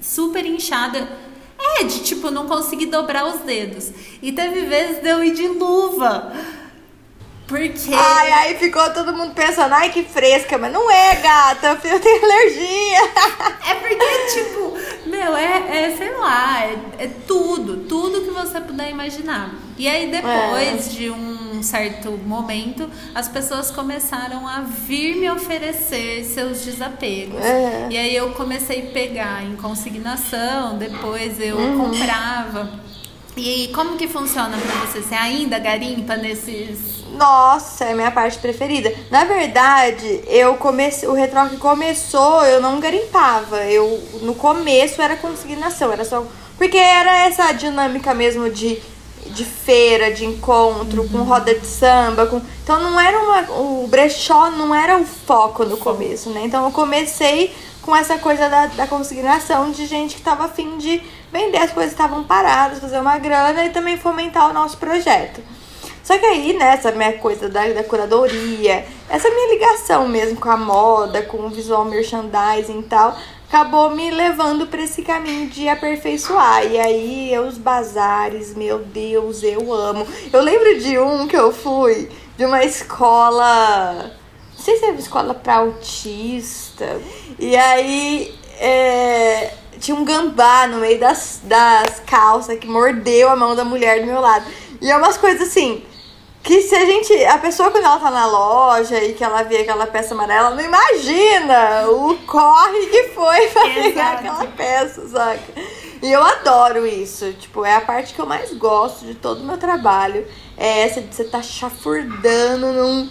[0.00, 1.08] super inchada.
[1.62, 3.92] É, de tipo, não conseguir dobrar os dedos.
[4.22, 6.32] E teve vezes de eu ir de luva.
[7.50, 7.92] Porque.
[7.92, 12.24] Ai, aí ficou todo mundo pensando, ai que fresca, mas não é, gata, eu tenho
[12.24, 12.98] alergia.
[13.68, 13.96] É porque,
[14.32, 19.52] tipo, meu, é, é sei lá, é, é tudo, tudo que você puder imaginar.
[19.76, 20.90] E aí depois é.
[20.90, 27.44] de um certo momento, as pessoas começaram a vir me oferecer seus desapegos.
[27.44, 27.88] É.
[27.90, 31.90] E aí eu comecei a pegar em consignação, depois eu uhum.
[31.90, 32.80] comprava.
[33.36, 35.02] E como que funciona para você?
[35.02, 36.99] Você ainda garimpa nesses.
[37.12, 38.92] Nossa, é a minha parte preferida.
[39.10, 43.64] Na verdade, eu comecei, o retroque começou, eu não garimpava.
[43.64, 46.24] Eu no começo era consignação, era só
[46.56, 48.80] porque era essa dinâmica mesmo de
[49.26, 51.08] de feira, de encontro, uhum.
[51.08, 52.40] com roda de samba, com...
[52.62, 56.42] então não era uma o brechó não era o foco no começo, né?
[56.44, 61.02] Então eu comecei com essa coisa da, da consignação de gente que estava afim de
[61.32, 65.40] vender as coisas que estavam paradas, fazer uma grana e também fomentar o nosso projeto.
[66.02, 70.50] Só que aí, né, essa minha coisa da, da curadoria, essa minha ligação mesmo com
[70.50, 73.16] a moda, com o visual merchandising e tal,
[73.48, 76.66] acabou me levando para esse caminho de aperfeiçoar.
[76.66, 80.06] E aí, os bazares, meu Deus, eu amo.
[80.32, 84.12] Eu lembro de um que eu fui, de uma escola.
[84.56, 87.00] Não sei se era uma escola para autista.
[87.38, 88.34] E aí.
[88.62, 94.00] É, tinha um gambá no meio das, das calças que mordeu a mão da mulher
[94.00, 94.44] do meu lado.
[94.78, 95.82] E é umas coisas assim
[96.42, 97.12] que se a gente.
[97.24, 100.62] A pessoa, quando ela tá na loja e que ela vê aquela peça amarela, não
[100.62, 103.82] imagina o corre que foi pra Exato.
[103.82, 105.40] pegar aquela peça, saca?
[106.02, 107.32] E eu adoro isso.
[107.34, 110.26] Tipo, é a parte que eu mais gosto de todo o meu trabalho.
[110.56, 113.10] É essa de você tá chafurdando num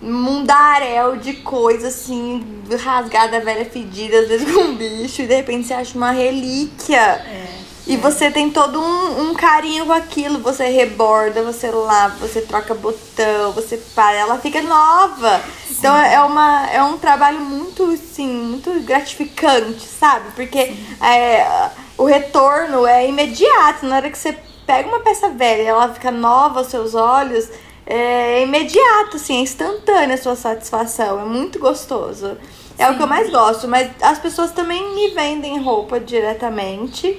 [0.00, 5.66] mundaréu de coisa assim, rasgada, velha, fedida, às vezes com um bicho, e de repente
[5.66, 7.00] você acha uma relíquia.
[7.00, 7.48] É.
[7.88, 10.40] E você tem todo um, um, carinho com aquilo.
[10.40, 15.40] Você reborda, você lava, você troca botão, você para, ela fica nova.
[15.66, 15.74] Sim.
[15.78, 20.32] Então é, uma, é um trabalho muito, assim, muito gratificante, sabe?
[20.36, 23.86] Porque é, o retorno é imediato.
[23.86, 27.48] Na hora que você pega uma peça velha e ela fica nova aos seus olhos,
[27.86, 31.22] é imediato, assim, é instantânea a sua satisfação.
[31.22, 32.36] É muito gostoso.
[32.76, 32.92] É Sim.
[32.92, 37.18] o que eu mais gosto, mas as pessoas também me vendem roupa diretamente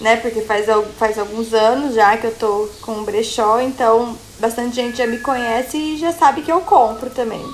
[0.00, 0.16] né?
[0.16, 0.66] Porque faz,
[0.98, 5.76] faz alguns anos já que eu tô com brechó, então bastante gente já me conhece
[5.76, 7.44] e já sabe que eu compro também.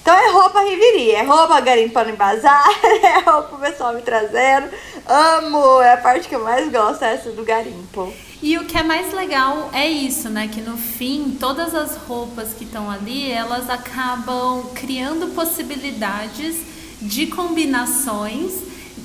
[0.00, 4.70] Então é roupa Riveri, é roupa garimpando em bazar, é roupa o pessoal me trazendo.
[5.06, 8.10] Amo, é a parte que eu mais gosto, é essa do garimpo.
[8.40, 10.48] E o que é mais legal é isso, né?
[10.48, 16.56] Que no fim, todas as roupas que estão ali, elas acabam criando possibilidades
[17.02, 18.52] de combinações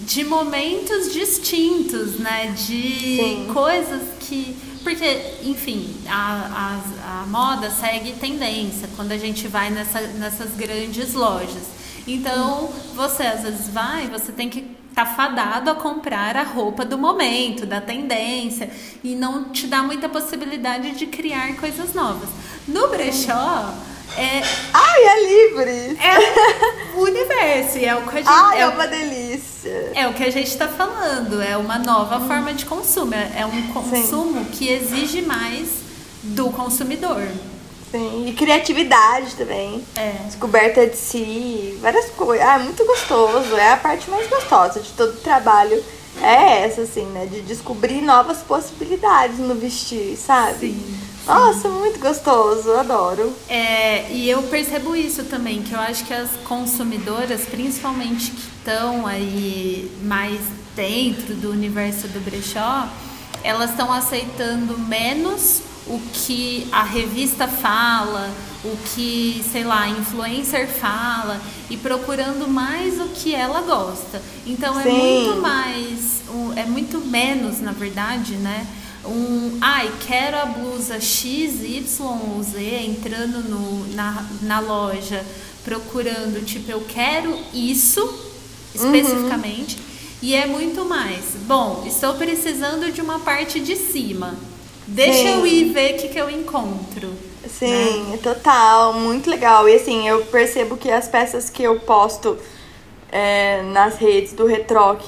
[0.05, 2.53] de momentos distintos, né?
[2.55, 3.49] De Sim.
[3.53, 4.55] coisas que.
[4.83, 5.05] Porque,
[5.43, 11.63] enfim, a, a, a, moda segue tendência quando a gente vai nessa, nessas grandes lojas.
[12.05, 16.83] Então, você às vezes vai, você tem que estar tá fadado a comprar a roupa
[16.83, 18.69] do momento, da tendência,
[19.01, 22.27] e não te dá muita possibilidade de criar coisas novas.
[22.67, 23.73] No brechó
[24.17, 24.41] é,
[24.73, 25.97] Ai, é livre!
[25.99, 28.27] É o universo, é o que a gente.
[28.27, 29.91] Ai, é, é uma delícia!
[29.95, 32.27] É o que a gente está falando, é uma nova hum.
[32.27, 34.51] forma de consumo, é, é um consumo Sim.
[34.51, 35.69] que exige mais
[36.21, 37.21] do consumidor.
[37.91, 39.85] Sim, e criatividade também.
[39.95, 40.13] É.
[40.25, 42.43] Descoberta de si, várias coisas.
[42.43, 45.83] Ah, é muito gostoso, é a parte mais gostosa de todo o trabalho.
[46.21, 47.27] É essa, assim, né?
[47.27, 50.71] De descobrir novas possibilidades no vestir, sabe?
[50.71, 50.99] Sim.
[51.25, 53.33] Nossa, muito gostoso, adoro.
[53.47, 59.07] É, e eu percebo isso também, que eu acho que as consumidoras, principalmente que estão
[59.07, 60.39] aí mais
[60.75, 62.87] dentro do universo do brechó,
[63.43, 68.29] elas estão aceitando menos o que a revista fala,
[68.63, 74.21] o que, sei lá, a influencer fala e procurando mais o que ela gosta.
[74.45, 74.89] Então é Sim.
[74.89, 76.21] é muito mais,
[76.55, 78.65] é muito menos, na verdade, né?
[79.05, 85.23] Um, ai, quero a blusa X, Y Z, entrando no, na, na loja,
[85.63, 88.01] procurando, tipo, eu quero isso
[88.73, 89.77] especificamente.
[89.77, 89.83] Uhum.
[90.21, 91.35] E é muito mais.
[91.45, 94.35] Bom, estou precisando de uma parte de cima.
[94.87, 95.29] Deixa Sim.
[95.29, 97.13] eu ir ver o que, que eu encontro.
[97.47, 99.67] Sim, total, muito legal.
[99.67, 102.37] E assim, eu percebo que as peças que eu posto
[103.11, 105.01] é, nas redes do Retroc,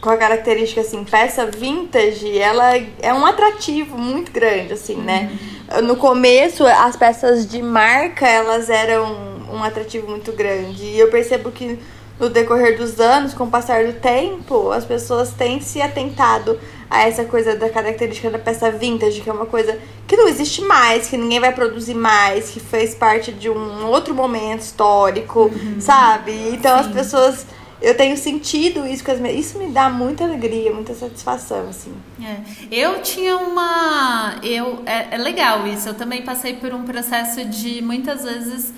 [0.00, 5.36] com a característica assim, peça vintage, ela é um atrativo muito grande, assim, né?
[5.82, 10.84] No começo, as peças de marca, elas eram um atrativo muito grande.
[10.84, 11.78] E eu percebo que
[12.18, 16.58] no decorrer dos anos, com o passar do tempo, as pessoas têm se atentado
[16.90, 20.62] a essa coisa da característica da peça vintage, que é uma coisa que não existe
[20.62, 26.32] mais, que ninguém vai produzir mais, que fez parte de um outro momento histórico, sabe?
[26.52, 26.92] Então as Sim.
[26.92, 27.46] pessoas.
[27.80, 29.38] Eu tenho sentido isso com as minhas.
[29.38, 31.92] Isso me dá muita alegria, muita satisfação, assim.
[32.20, 32.38] É.
[32.70, 34.36] Eu tinha uma.
[34.42, 35.88] Eu, é, é legal isso.
[35.88, 38.72] Eu também passei por um processo de muitas vezes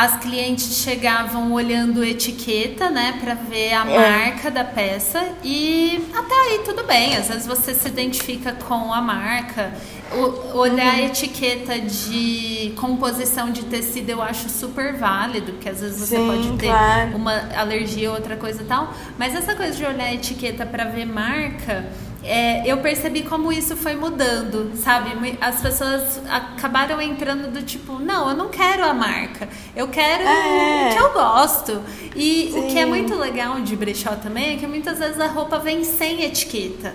[0.00, 3.98] as clientes chegavam olhando etiqueta, né, para ver a É.
[4.28, 7.16] marca da peça e até aí tudo bem.
[7.16, 9.72] Às vezes você se identifica com a marca.
[10.12, 15.98] O- olhar a etiqueta de composição de tecido eu acho super válido, porque às vezes
[15.98, 17.16] você Sim, pode ter claro.
[17.16, 18.94] uma alergia ou outra coisa e tal.
[19.18, 21.86] Mas essa coisa de olhar a etiqueta para ver marca,
[22.28, 25.10] é, eu percebi como isso foi mudando, sabe?
[25.40, 30.90] As pessoas acabaram entrando do tipo, não, eu não quero a marca, eu quero É.
[30.90, 31.82] o que eu gosto.
[32.14, 32.88] E o que é Sim.
[32.88, 36.94] muito legal de brechó também é que muitas vezes a roupa vem sem etiqueta.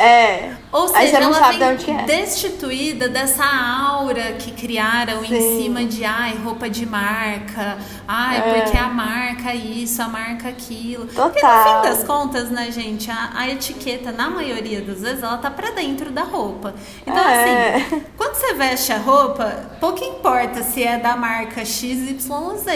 [0.00, 0.52] É.
[0.70, 2.04] Ou seja, ela vem é.
[2.04, 5.62] destituída dessa aura que criaram em Sim.
[5.62, 8.40] cima de ai, roupa de marca, ai, É.
[8.62, 11.06] porque a marca isso, a marca aquilo.
[11.06, 11.82] Porque no Total.
[11.82, 15.70] fim das contas, né, gente, a, a etiqueta, na maioria das vezes, ela tá pra
[15.72, 16.74] dentro da roupa.
[17.02, 17.74] Então, É.
[17.76, 22.66] assim, quando você veste a roupa, pouco importa se é da marca XYZ.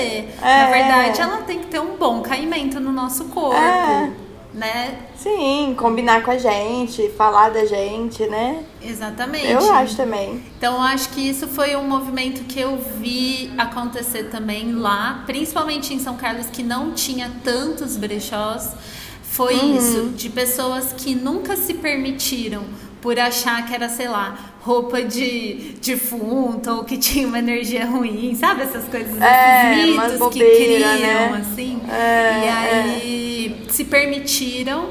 [0.41, 0.71] Na É.
[0.73, 3.55] verdade, ela tem que ter um bom caimento no nosso corpo.
[3.57, 4.11] É.
[4.55, 4.99] Né?
[5.17, 8.63] Sim, combinar com a gente, falar da gente, né?
[8.83, 9.51] Exatamente.
[9.51, 10.43] Eu acho também.
[10.59, 15.95] Então, eu acho que isso foi um movimento que eu vi acontecer também lá, principalmente
[15.95, 18.73] em São Carlos, que não tinha tantos brechós.
[19.23, 19.77] Foi Uhum.
[19.79, 22.65] isso, de pessoas que nunca se permitiram
[23.03, 28.35] por achar que era, sei lá, roupa de defunto ou que tinha uma energia ruim,
[28.37, 28.63] sabe?
[28.63, 31.45] Essas coisas, É, esses mitos que bobeira, criam, né?
[31.51, 31.83] assim.
[31.91, 34.91] É, e aí se permitiram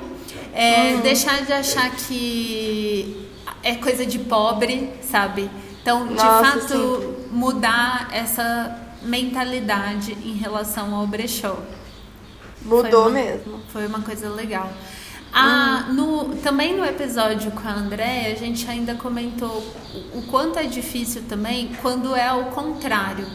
[0.54, 3.28] é, deixar de achar que
[3.64, 5.50] é coisa de pobre, sabe?
[5.82, 7.16] Então, de Nossa, fato, sim.
[7.32, 11.58] mudar essa mentalidade em relação ao brechó.
[12.64, 13.60] Mudou uma- mesmo.
[13.72, 14.70] Foi uma coisa legal.
[15.34, 19.64] Ah, no, também no episódio com a Andréia, a gente ainda comentou
[20.14, 23.26] o, o quanto é difícil também quando é ao contrário.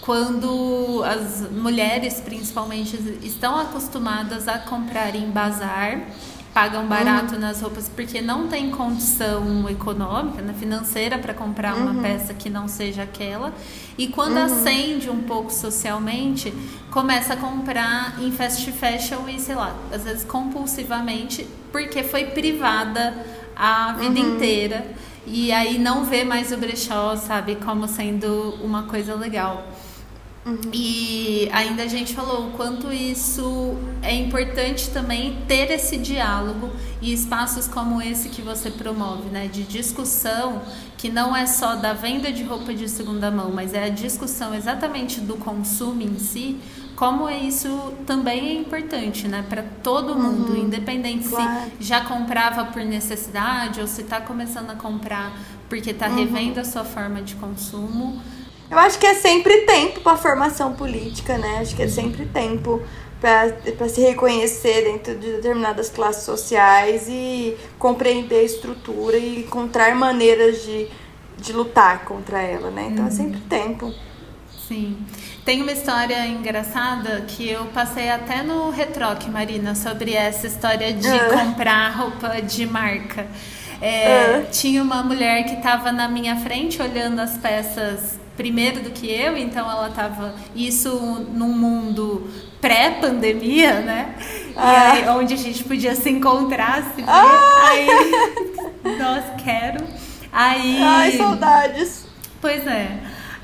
[0.00, 6.00] Quando as mulheres, principalmente, estão acostumadas a comprar em bazar,
[6.56, 12.32] pagam barato nas roupas porque não tem condição econômica, né, financeira para comprar uma peça
[12.32, 13.52] que não seja aquela.
[13.98, 16.54] E quando acende um pouco socialmente,
[16.90, 23.12] começa a comprar em fast fashion e, sei lá, às vezes compulsivamente, porque foi privada
[23.54, 24.86] a vida inteira.
[25.26, 29.62] E aí não vê mais o brechó, sabe, como sendo uma coisa legal.
[30.72, 36.70] E ainda a gente falou o quanto isso é importante também ter esse diálogo
[37.02, 39.48] e espaços como esse que você promove, né?
[39.48, 40.62] De discussão,
[40.96, 44.54] que não é só da venda de roupa de segunda mão, mas é a discussão
[44.54, 46.58] exatamente do consumo em si.
[46.94, 49.44] Como é isso também é importante, né?
[49.48, 51.70] Para todo mundo, independente claro.
[51.78, 55.36] se já comprava por necessidade ou se está começando a comprar
[55.68, 58.22] porque está revendo a sua forma de consumo.
[58.70, 61.58] Eu acho que é sempre tempo para formação política, né?
[61.60, 62.82] Acho que é sempre tempo
[63.20, 70.62] para se reconhecer dentro de determinadas classes sociais e compreender a estrutura e encontrar maneiras
[70.64, 70.88] de,
[71.38, 72.88] de lutar contra ela, né?
[72.92, 73.92] Então é sempre tempo.
[74.68, 74.98] Sim.
[75.44, 81.08] Tem uma história engraçada que eu passei até no Retroque, Marina, sobre essa história de
[81.08, 81.28] Ah.
[81.30, 83.28] comprar roupa de marca.
[83.80, 84.42] É, Ah.
[84.50, 89.36] Tinha uma mulher que estava na minha frente olhando as peças primeiro do que eu,
[89.36, 90.90] então ela estava isso
[91.32, 92.28] num mundo
[92.60, 94.14] pré-pandemia, né?
[94.20, 94.92] E Ah.
[94.92, 97.10] aí, onde a gente podia se encontrar, se ver.
[97.10, 97.86] Aí,
[98.98, 99.84] nossa, quero.
[100.32, 102.06] Aí, Ai, saudades.
[102.40, 102.98] Pois é.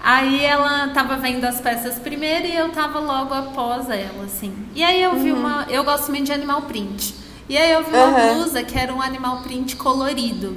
[0.04, 4.52] Aí ela tava vendo as peças primeiro e eu tava logo após ela, assim.
[4.74, 5.66] E aí eu vi uma.
[5.70, 7.14] Eu gosto muito de animal print.
[7.48, 8.34] E aí eu vi uma Uhum.
[8.34, 10.56] blusa que era um animal print colorido.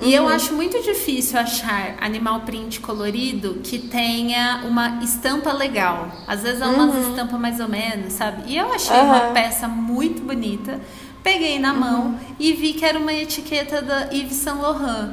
[0.00, 6.08] E eu acho muito difícil achar animal print colorido que tenha uma estampa legal.
[6.26, 7.10] Às vezes é umas Uhum.
[7.10, 8.42] estampas mais ou menos, sabe?
[8.46, 9.04] E eu achei Aham.
[9.06, 10.80] uma peça muito bonita.
[11.22, 12.18] Peguei na mão Uhum.
[12.38, 15.10] e vi que era uma etiqueta da Yves Saint Laurent.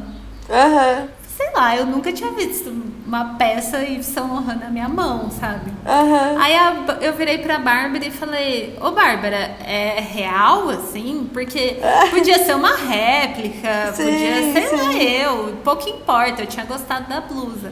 [0.50, 2.72] Aham, Sei lá, eu nunca tinha visto
[3.16, 5.72] uma peça Yves Saint Laurent na minha mão, sabe?
[5.86, 6.36] aham.
[6.40, 9.36] Aí a- eu virei pra Bárbara e falei, ô Bárbara,
[9.66, 11.30] é real assim?
[11.34, 11.78] Porque
[12.12, 15.00] podia ser uma réplica, Sim, podia ser lá sim.
[15.02, 17.72] eu, pouco importa, eu tinha gostado da blusa.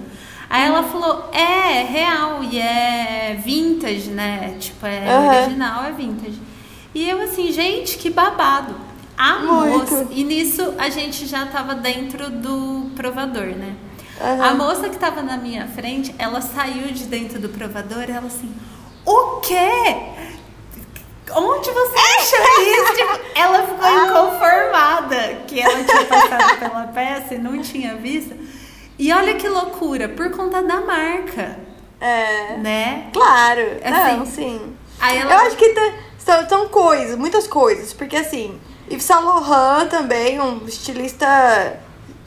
[0.49, 4.55] Aí ela falou, é, é real e é vintage, né?
[4.59, 5.27] Tipo, é Aham.
[5.45, 6.39] original, é vintage.
[6.93, 8.75] E eu assim, gente, que babado.
[9.17, 10.07] A Muito.
[10.11, 13.73] e nisso a gente já tava dentro do provador, né?
[14.23, 14.43] Aham.
[14.49, 18.27] A moça que tava na minha frente, ela saiu de dentro do provador e ela
[18.27, 18.53] assim,
[19.05, 19.67] o quê?
[21.35, 22.93] Onde você achou isso?
[22.95, 25.17] Tipo, ela ficou inconformada
[25.47, 28.35] que ela tinha passado pela peça e não tinha visto.
[28.99, 31.57] E olha que loucura, por conta da marca,
[31.99, 32.57] É.
[32.57, 33.09] né?
[33.11, 34.75] Claro, Assim, não, sim.
[34.99, 35.73] Aí ela Eu acho que
[36.19, 38.59] são, são coisas, muitas coisas, porque assim,
[38.89, 41.79] Yves Saint Laurent também, um estilista,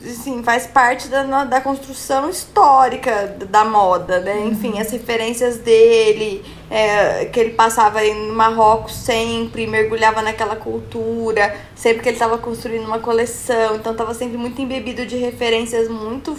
[0.05, 4.45] assim, faz parte da, da construção histórica da moda, né?
[4.47, 12.03] Enfim, as referências dele, é, que ele passava no Marrocos sempre, mergulhava naquela cultura, sempre
[12.03, 16.37] que ele estava construindo uma coleção, então estava sempre muito embebido de referências muito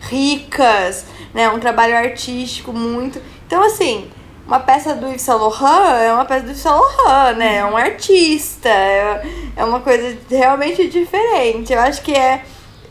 [0.00, 1.48] ricas, né?
[1.48, 3.20] Um trabalho artístico muito.
[3.46, 4.10] Então, assim,
[4.46, 7.56] uma peça do Yves Saint Laurent é uma peça do Yves Saint Laurent, né?
[7.56, 9.22] É um artista, é,
[9.56, 11.72] é uma coisa realmente diferente.
[11.72, 12.44] Eu acho que é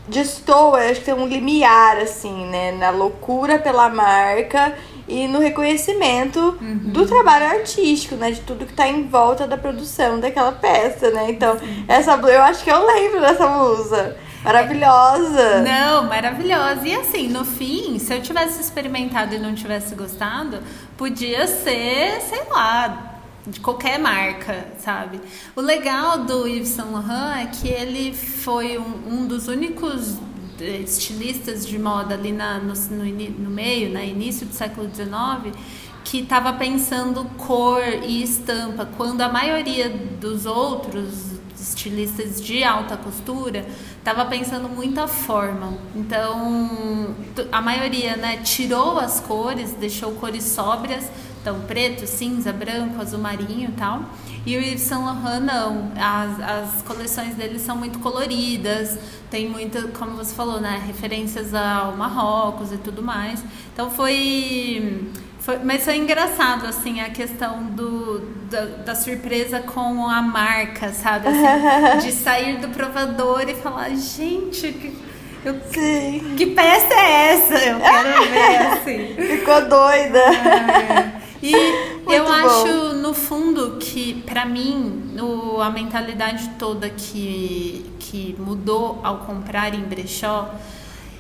[0.08, 2.72] destoa, acho que tem um limiar, assim, né?
[2.72, 4.74] Na loucura pela marca
[5.08, 8.32] e no reconhecimento do trabalho artístico, né?
[8.32, 11.30] De tudo que tá em volta da produção daquela peça, né?
[11.30, 14.18] Então, essa blusa, eu acho que eu lembro dessa blusa.
[14.44, 15.62] Maravilhosa.
[15.62, 16.88] Não, maravilhosa.
[16.88, 20.60] E assim, no fim, se eu tivesse experimentado e não tivesse gostado,
[20.98, 23.11] podia ser, sei lá,
[23.48, 25.20] de qualquer marca, sabe?
[25.56, 30.18] O legal do Yves Saint Laurent é que ele foi um, um dos únicos
[30.60, 35.58] eh, estilistas de moda ali na, no, no, meio, né, início do século XIX,
[36.04, 43.66] que estava pensando cor e estampa, quando a maioria dos outros estilistas de alta costura
[43.98, 45.78] estava pensando muito a forma.
[45.96, 47.16] Então,
[47.52, 51.10] a maioria, né, tirou as cores, deixou cores sóbrias,
[51.42, 54.04] então preto, cinza, branco, azul marinho e tal.
[54.46, 55.92] E o Yves Saint Laurent não.
[55.96, 58.98] As, as coleções dele são muito coloridas,
[59.30, 63.44] tem muita, como você falou, né, referências ao Marrocos e tudo mais.
[63.74, 65.10] Então foi
[65.42, 71.30] foi, mas foi engraçado, assim, a questão do, da, da surpresa com a marca, sabe?
[71.30, 74.96] Assim, de sair do provador e falar, gente, que,
[75.44, 76.36] eu, Sim.
[76.38, 77.56] que peça é essa?
[77.56, 79.16] Eu quero ver, assim.
[79.38, 80.20] Ficou doida.
[80.20, 81.21] É.
[81.42, 81.52] E
[82.08, 82.32] eu bom.
[82.32, 85.16] acho, no fundo, que pra mim,
[85.62, 90.54] a mentalidade toda que, que mudou ao comprar em brechó,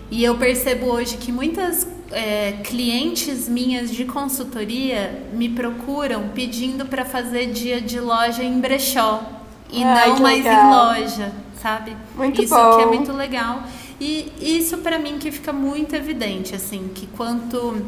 [0.09, 7.05] e eu percebo hoje que muitas é, clientes minhas de consultoria me procuram pedindo para
[7.05, 9.23] fazer dia de loja em brechó
[9.71, 11.95] e Ai, não mais em loja, sabe?
[12.15, 12.75] Muito isso bom.
[12.75, 13.63] que é muito legal.
[13.99, 17.85] E isso para mim que fica muito evidente, assim, que quanto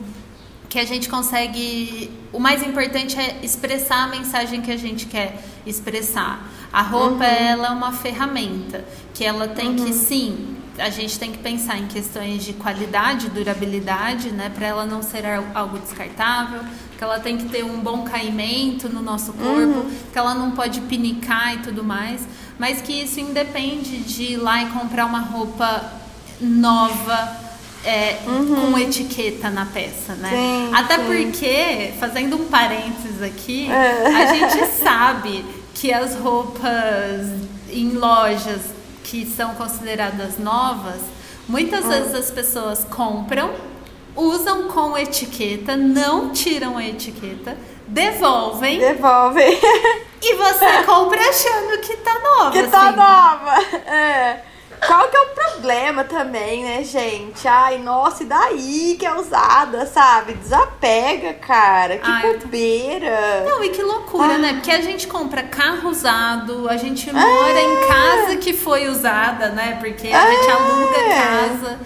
[0.73, 2.09] que a gente consegue.
[2.33, 6.49] O mais importante é expressar a mensagem que a gente quer expressar.
[6.73, 10.57] A roupa, ela é uma ferramenta que ela tem que sim.
[10.79, 15.23] A gente tem que pensar em questões de qualidade, durabilidade, né, para ela não ser
[15.23, 16.61] al- algo descartável,
[16.97, 20.81] que ela tem que ter um bom caimento no nosso corpo, que ela não pode
[20.81, 25.93] pinicar e tudo mais, mas que isso independe de ir lá e comprar uma roupa
[26.41, 27.42] nova,
[27.85, 30.29] é, com etiqueta na peça, né?
[30.29, 31.05] Sim, Até sim.
[31.05, 34.07] porque, fazendo um parênteses aqui, É.
[34.07, 36.71] a gente sabe que as roupas
[37.71, 38.61] em lojas
[39.03, 41.01] que são consideradas novas,
[41.47, 43.51] muitas vezes as pessoas compram,
[44.15, 47.57] usam com etiqueta, não tiram a etiqueta,
[47.87, 49.41] devolvem Devolve.
[50.21, 52.51] e você compra achando que tá nova.
[52.51, 52.95] que tá assim.
[52.97, 53.91] nova.
[53.93, 54.43] É.
[54.87, 57.47] Qual que é o problema também, né, gente?
[57.47, 60.33] Ai, nossa, e daí que é usada, sabe?
[60.33, 61.97] Desapega, cara.
[61.97, 63.43] Que Ai, bobeira.
[63.45, 64.37] Não, e que loucura, Ah.
[64.37, 64.53] né?
[64.53, 69.77] Porque a gente compra carro usado, a gente mora em casa que foi usada, né?
[69.79, 70.51] Porque a gente É.
[70.51, 71.79] aluga casa.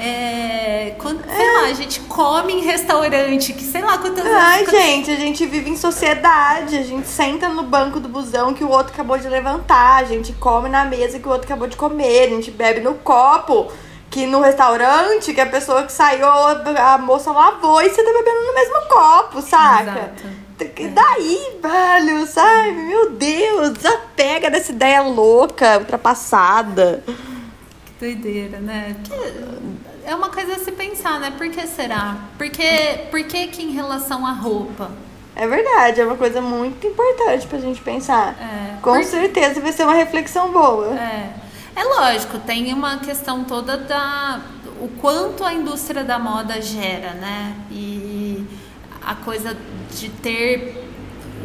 [0.00, 1.52] É, quando, sei é.
[1.52, 4.24] lá, a gente come em restaurante, que sei lá quantas.
[4.24, 8.62] Ai, gente, a gente vive em sociedade, a gente senta no banco do busão que
[8.62, 11.76] o outro acabou de levantar, a gente come na mesa que o outro acabou de
[11.76, 13.72] comer, a gente bebe no copo
[14.10, 18.46] que no restaurante, que a pessoa que saiu, a moça lavou e você tá bebendo
[18.46, 20.12] no mesmo copo, saca?
[20.14, 20.48] Exato.
[20.92, 22.72] Daí, velho, sabe?
[22.72, 27.04] Meu Deus, desapega dessa ideia louca, ultrapassada.
[27.06, 28.96] Que doideira, né?
[30.08, 31.30] É uma coisa a se pensar, né?
[31.36, 32.16] Por que será?
[32.38, 34.90] Porque, por que que em relação à roupa?
[35.36, 38.34] É verdade, é uma coisa muito importante pra gente pensar.
[38.40, 40.98] É, Com certeza vai ser uma reflexão boa.
[40.98, 41.30] É.
[41.76, 44.40] É lógico, tem uma questão toda da
[44.80, 47.54] o quanto a indústria da moda gera, né?
[47.70, 48.44] E
[49.04, 49.56] a coisa
[49.94, 50.84] de ter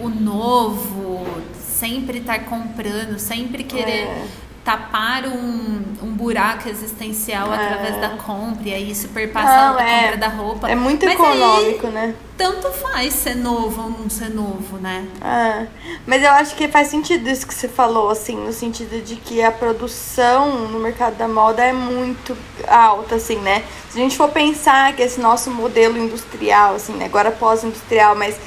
[0.02, 1.28] o novo,
[1.60, 4.28] sempre estar comprando, sempre querer é
[4.64, 7.56] tapar um, um buraco existencial é.
[7.56, 10.70] através da compra e aí superpassar a é, compra da roupa.
[10.70, 12.16] É muito Mas econômico, aí, né?
[12.38, 15.06] Tanto faz ser novo ou não ser novo, né?
[15.22, 15.68] É.
[16.08, 19.44] Mas eu acho que faz sentido isso que você falou, assim, no sentido de que
[19.44, 22.36] a produção no mercado da moda é muito
[22.68, 23.64] alta, assim, né?
[23.90, 27.06] Se a gente for pensar que esse nosso modelo industrial, assim, né?
[27.06, 28.38] agora pós-industrial, mas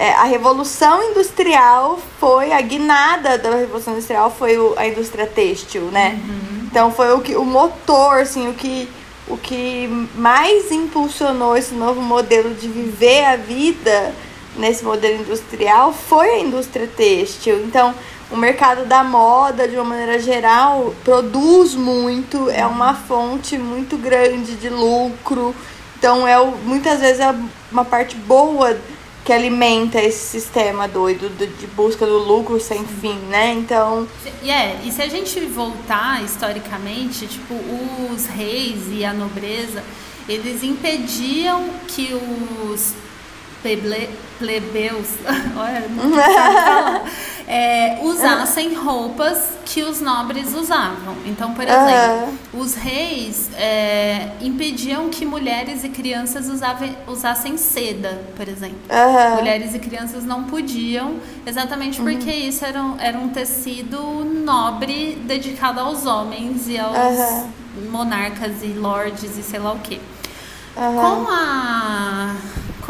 [0.00, 5.82] é, a revolução industrial foi a guinada da revolução industrial foi o, a indústria têxtil,
[5.92, 6.18] né?
[6.24, 6.68] Uhum.
[6.70, 8.88] Então foi o que o motor, assim, o que
[9.28, 14.14] o que mais impulsionou esse novo modelo de viver a vida
[14.56, 17.62] nesse modelo industrial foi a indústria têxtil.
[17.62, 17.94] Então,
[18.30, 24.56] o mercado da moda, de uma maneira geral, produz muito, é uma fonte muito grande
[24.56, 25.54] de lucro.
[25.98, 27.34] Então, é muitas vezes é
[27.70, 28.76] uma parte boa
[29.24, 33.52] que alimenta esse sistema doido de busca do lucro sem fim, né?
[33.52, 34.06] Então.
[34.42, 37.54] Yeah, e se a gente voltar historicamente, tipo,
[38.12, 39.82] os reis e a nobreza,
[40.28, 42.94] eles impediam que os
[43.62, 45.08] plebeus
[45.56, 47.04] olha, não falar,
[47.46, 51.16] é, usassem roupas que os nobres usavam.
[51.26, 52.60] Então, por exemplo, uhum.
[52.60, 58.78] os reis é, impediam que mulheres e crianças usavem, usassem seda, por exemplo.
[58.88, 59.36] Uhum.
[59.36, 62.48] Mulheres e crianças não podiam, exatamente porque uhum.
[62.48, 67.46] isso era, era um tecido nobre dedicado aos homens e aos
[67.90, 70.00] monarcas e lords e sei lá o que.
[70.74, 72.36] Com a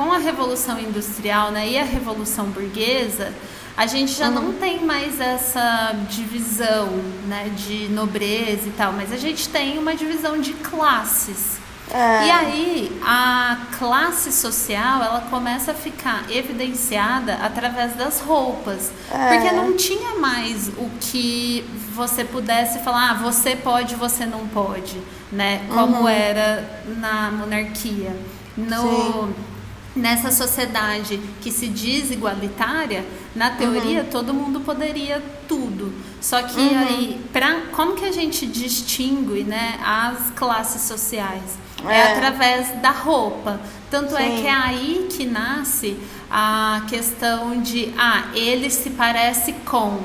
[0.00, 3.34] com a Revolução Industrial né, e a Revolução Burguesa,
[3.76, 4.34] a gente já uhum.
[4.34, 6.88] não tem mais essa divisão
[7.28, 11.58] né, de nobreza e tal, mas a gente tem uma divisão de classes.
[11.92, 12.26] É.
[12.26, 19.28] E aí a classe social ela começa a ficar evidenciada através das roupas, é.
[19.28, 24.96] porque não tinha mais o que você pudesse falar, ah, você pode, você não pode,
[25.30, 25.66] né?
[25.68, 26.08] Como uhum.
[26.08, 28.16] era na monarquia.
[28.56, 29.50] No, Sim
[29.94, 34.10] nessa sociedade que se diz igualitária, na teoria uhum.
[34.10, 35.92] todo mundo poderia tudo.
[36.20, 36.78] Só que uhum.
[36.78, 41.58] aí, pra, como que a gente distingue né, as classes sociais?
[41.86, 43.60] É, é através da roupa.
[43.90, 44.38] Tanto é Sim.
[44.38, 45.96] é que é aí que nasce
[46.30, 49.98] a questão de, ah, ele se parece com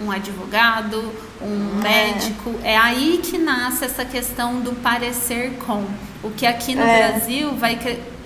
[0.00, 2.12] um advogado, um é.
[2.12, 2.54] médico.
[2.62, 5.84] É aí que nasce essa questão do parecer com.
[6.22, 7.08] O que aqui no é.
[7.12, 7.76] Brasil vai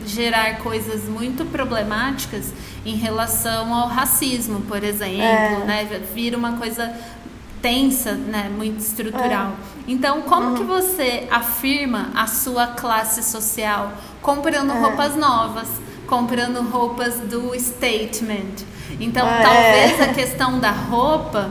[0.07, 2.53] gerar coisas muito problemáticas
[2.84, 5.64] em relação ao racismo, por exemplo, é.
[5.64, 6.00] né?
[6.14, 6.92] Vira uma coisa
[7.62, 9.53] tensa, né, muito estrutural.
[9.53, 9.82] É.
[9.86, 10.55] Então, como uhum.
[10.57, 14.80] que você afirma a sua classe social comprando é.
[14.80, 15.68] roupas novas,
[16.09, 18.66] comprando roupas do statement?
[19.00, 19.42] Então, é.
[19.42, 21.50] talvez a questão da roupa,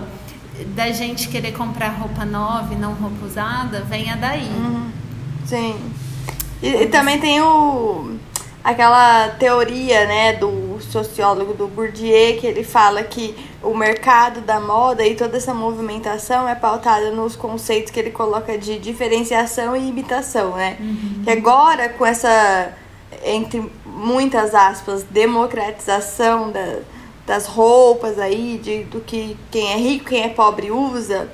[0.76, 4.50] da gente querer comprar roupa nova e não roupa usada, venha daí.
[4.50, 4.92] Uhum.
[5.46, 5.80] Sim.
[6.62, 8.18] E, e também tem o
[8.64, 15.06] aquela teoria, né, do sociólogo do Bourdieu, que ele fala que o mercado da moda
[15.06, 20.56] e toda essa movimentação é pautada nos conceitos que ele coloca de diferenciação e imitação,
[20.56, 20.78] né?
[20.80, 21.24] Uhum.
[21.24, 22.74] Que agora com essa
[23.24, 26.80] entre muitas aspas democratização da,
[27.26, 31.30] das roupas aí, de, do que quem é rico, quem é pobre usa,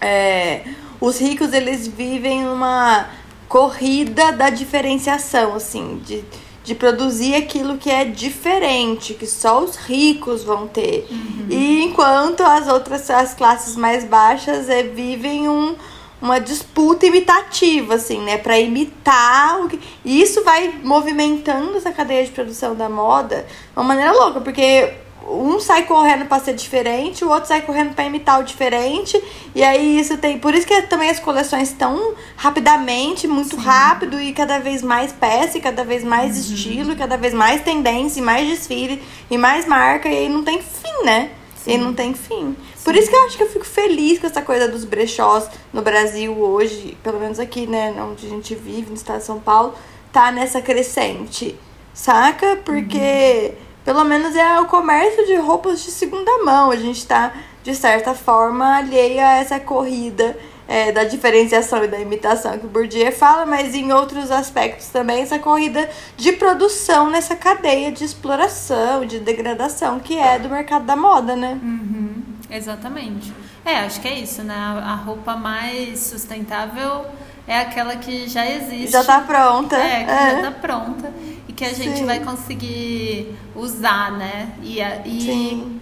[0.00, 0.62] é,
[1.00, 3.06] os ricos eles vivem uma
[3.48, 6.24] corrida da diferenciação, assim, de
[6.64, 11.06] de produzir aquilo que é diferente, que só os ricos vão ter.
[11.10, 11.46] Uhum.
[11.50, 15.76] E enquanto as outras as classes mais baixas é, vivem um,
[16.22, 18.38] uma disputa imitativa, assim, né?
[18.38, 19.78] Para imitar o que.
[20.02, 25.03] E isso vai movimentando essa cadeia de produção da moda de uma maneira louca, porque
[25.28, 29.20] um sai correndo para ser diferente, o outro sai correndo para imitar o diferente.
[29.54, 30.38] E aí isso tem.
[30.38, 33.62] Por isso que também as coleções estão rapidamente, muito Sim.
[33.62, 36.54] rápido e cada vez mais peça, e cada vez mais uhum.
[36.54, 40.42] estilo, e cada vez mais tendência, e mais desfile, e mais marca, e aí não
[40.42, 41.30] tem fim, né?
[41.56, 41.72] Sim.
[41.72, 42.56] E não tem fim.
[42.76, 42.84] Sim.
[42.84, 45.80] Por isso que eu acho que eu fico feliz com essa coisa dos brechós no
[45.80, 49.74] Brasil hoje, pelo menos aqui, né, onde a gente vive, no estado de São Paulo,
[50.12, 51.58] tá nessa crescente,
[51.94, 52.56] saca?
[52.64, 53.54] Porque.
[53.58, 56.70] Uhum pelo menos é o comércio de roupas de segunda mão.
[56.70, 57.32] A gente está,
[57.62, 62.68] de certa forma, alheio a essa corrida é, da diferenciação e da imitação que o
[62.68, 69.04] Bourdieu fala, mas em outros aspectos também, essa corrida de produção nessa cadeia de exploração,
[69.04, 71.58] de degradação que é do mercado da moda, né?
[71.62, 73.32] Uhum, exatamente.
[73.64, 74.54] É, acho que é isso, né?
[74.54, 77.06] A roupa mais sustentável
[77.46, 78.92] é aquela que já existe.
[78.92, 79.76] Já está pronta.
[79.76, 80.30] É, que é.
[80.30, 81.12] já está pronta
[81.54, 82.06] que a gente Sim.
[82.06, 84.52] vai conseguir usar, né?
[84.62, 85.80] E, e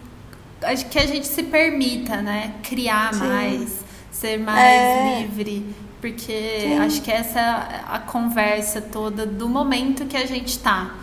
[0.90, 2.54] que a gente se permita, né?
[2.62, 3.26] Criar Sim.
[3.26, 5.20] mais, ser mais é.
[5.20, 5.74] livre.
[6.00, 6.78] Porque Sim.
[6.78, 10.94] acho que essa é a conversa toda do momento que a gente tá.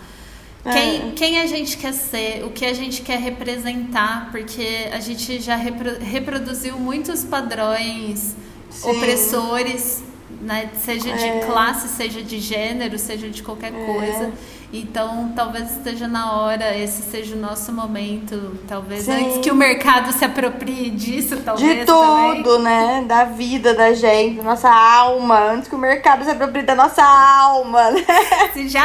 [0.66, 0.74] É.
[0.74, 5.40] Quem, quem a gente quer ser, o que a gente quer representar, porque a gente
[5.40, 8.36] já repro, reproduziu muitos padrões
[8.70, 8.92] Sim.
[8.92, 10.04] opressores,
[10.42, 10.70] né?
[10.76, 11.40] seja de é.
[11.46, 13.86] classe, seja de gênero, seja de qualquer é.
[13.86, 14.32] coisa.
[14.72, 19.14] Então, talvez esteja na hora, esse seja o nosso momento, talvez Sim.
[19.14, 21.80] antes que o mercado se aproprie disso, talvez.
[21.80, 22.64] De tudo, também.
[22.64, 23.04] né?
[23.08, 27.90] Da vida da gente, nossa alma, antes que o mercado se aproprie da nossa alma,
[27.90, 28.06] né?
[28.54, 28.84] Se já,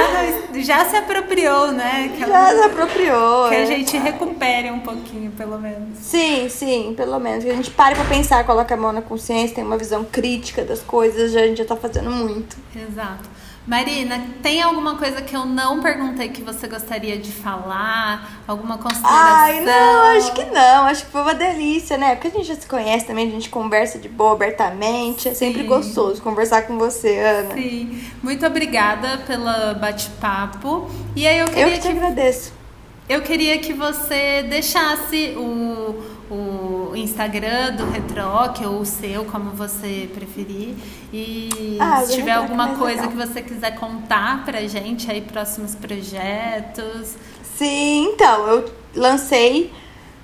[0.55, 2.11] já se apropriou, né?
[2.14, 3.49] Que já se apropriou.
[3.51, 3.62] Que é.
[3.62, 5.99] a gente recupere um pouquinho, pelo menos.
[5.99, 7.45] Sim, sim, pelo menos.
[7.45, 10.64] Que a gente pare pra pensar, coloque a mão na consciência, tem uma visão crítica
[10.64, 12.57] das coisas, já, a gente já tá fazendo muito.
[12.74, 13.34] Exato.
[13.66, 18.42] Marina, tem alguma coisa que eu não perguntei que você gostaria de falar?
[18.46, 19.16] Alguma consideração?
[19.16, 20.84] Ai, não, acho que não.
[20.84, 22.14] Acho que foi uma delícia, né?
[22.14, 25.28] Porque a gente já se conhece também, a gente conversa de boa, abertamente.
[25.28, 25.68] É sempre Sim.
[25.68, 27.54] gostoso conversar com você, Ana.
[27.54, 28.04] Sim.
[28.22, 29.44] Muito obrigada pelo
[29.80, 30.90] bate-papo.
[31.16, 31.88] E aí eu queria eu que te que...
[31.88, 32.63] agradeço.
[33.07, 40.09] Eu queria que você deixasse o, o Instagram do Retroc ou o seu, como você
[40.14, 40.74] preferir.
[41.12, 43.09] E ah, se tiver alguma coisa legal.
[43.11, 47.14] que você quiser contar pra gente aí, próximos projetos.
[47.57, 49.70] Sim, então, eu lancei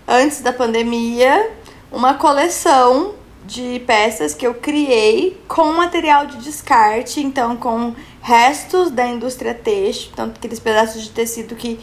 [0.09, 1.51] antes da pandemia
[1.93, 3.14] uma coleção
[3.45, 10.12] de peças que eu criei com material de descarte, então com restos da indústria têxtil,
[10.14, 11.78] tanto aqueles pedaços de tecido que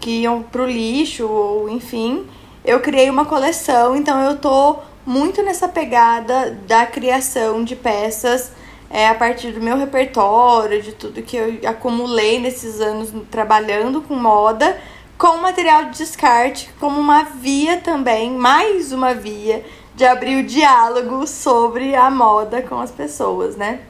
[0.00, 2.26] que iam pro lixo ou enfim,
[2.64, 8.52] eu criei uma coleção, então eu tô muito nessa pegada da criação de peças
[8.90, 14.14] é, a partir do meu repertório, de tudo que eu acumulei nesses anos trabalhando com
[14.14, 14.78] moda,
[15.16, 21.26] com material de descarte, como uma via também, mais uma via de abrir o diálogo
[21.26, 23.80] sobre a moda com as pessoas, né?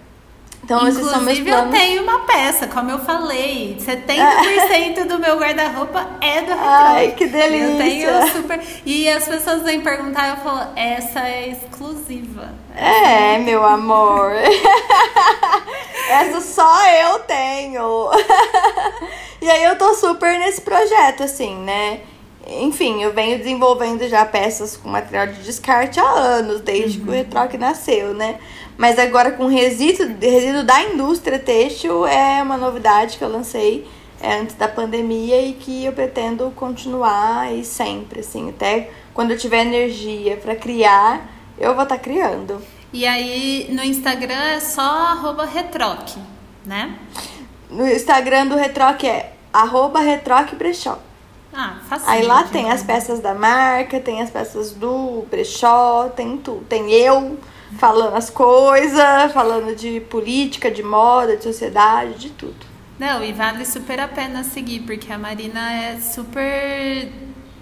[0.65, 1.75] Então, Inclusive, esses são meus planos.
[1.75, 3.79] eu tenho uma peça, como eu falei.
[3.81, 6.65] 70% do meu guarda-roupa é do Retro.
[6.65, 7.67] Ai, que delícia!
[7.67, 8.61] Eu tenho super.
[8.85, 12.53] E as pessoas vêm perguntar, eu falo, essa é exclusiva.
[12.75, 14.33] É, meu amor.
[16.11, 18.11] essa só eu tenho.
[19.41, 22.01] e aí eu tô super nesse projeto, assim, né?
[22.47, 27.05] Enfim, eu venho desenvolvendo já peças com material de descarte há anos, desde uhum.
[27.05, 28.39] que o Retroc nasceu, né?
[28.77, 33.87] Mas agora com resíduo, resíduo da indústria têxtil é uma novidade que eu lancei
[34.21, 39.39] é, antes da pandemia e que eu pretendo continuar e sempre, assim, até quando eu
[39.39, 41.27] tiver energia para criar,
[41.59, 42.61] eu vou estar tá criando.
[42.93, 46.17] E aí no Instagram é só arroba retroc,
[46.65, 46.97] né?
[47.71, 50.99] No Instagram do Retroc é arroba retroc brechó.
[51.53, 56.37] Ah, facinho, Aí lá tem as peças da marca, tem as peças do brechó, tem
[56.37, 56.65] tudo.
[56.67, 57.39] Tem eu,
[57.79, 62.67] falando as coisas, falando de política, de moda, de sociedade, de tudo.
[62.99, 67.13] Não, e vale super a pena seguir, porque a Marina é super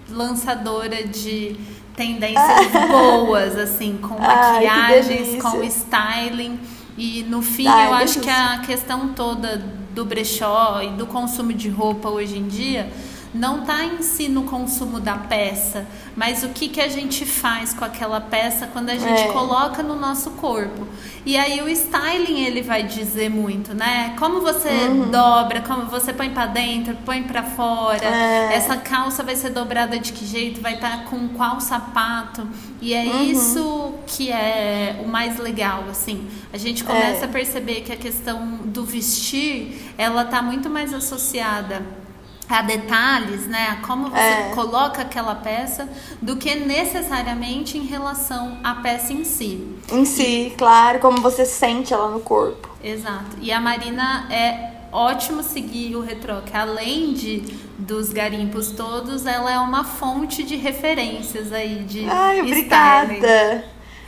[0.09, 1.57] lançadora de
[1.95, 6.59] tendências boas, assim, com maquiagens, com styling.
[6.97, 9.57] E no fim, Ai, eu acho que a questão toda
[9.93, 12.89] do brechó e do consumo de roupa hoje em dia
[13.35, 17.73] não está em si no consumo da peça, mas o que, que a gente faz
[17.73, 19.27] com aquela peça quando a gente é.
[19.33, 20.87] coloca no nosso corpo.
[21.25, 24.15] E aí o styling ele vai dizer muito, né?
[24.17, 25.11] Como você uhum.
[25.11, 28.05] dobra, como você põe para dentro, põe para fora.
[28.05, 28.53] É.
[28.53, 32.47] Essa calça vai ser dobrada de que jeito, vai estar tá com qual sapato.
[32.79, 33.23] E é uhum.
[33.23, 36.25] isso que é o mais legal, assim.
[36.53, 37.25] A gente começa é.
[37.25, 42.04] a perceber que a questão do vestir, ela tá muito mais associada
[42.49, 44.51] a detalhes, né, a como você É.
[44.53, 45.89] coloca aquela peça,
[46.21, 49.75] do que necessariamente em relação à peça em si.
[49.91, 52.69] Em si, claro, como você sente ela no corpo.
[52.83, 53.37] Exato.
[53.41, 56.53] E a Marina é ótimo seguir o Retroc.
[56.53, 63.19] Além de dos garimpos todos, ela é uma fonte de referências aí de Ai, styling.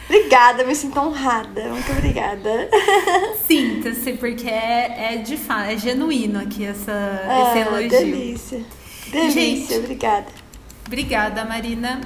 [0.10, 0.64] Obrigada.
[0.64, 1.70] Me sinto honrada.
[1.70, 2.70] Muito obrigada.
[3.48, 7.90] Sinta-se, porque é, é de fato, é genuíno aqui essa, Ah, esse elogio.
[7.90, 8.66] delícia.
[9.12, 9.32] Delícia,
[9.76, 9.76] Gente.
[9.84, 10.28] obrigada.
[10.86, 12.02] Obrigada, Marina.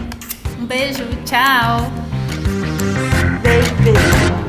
[0.59, 1.81] Um beijo, tchau!
[3.43, 4.42] Beijo, beijo.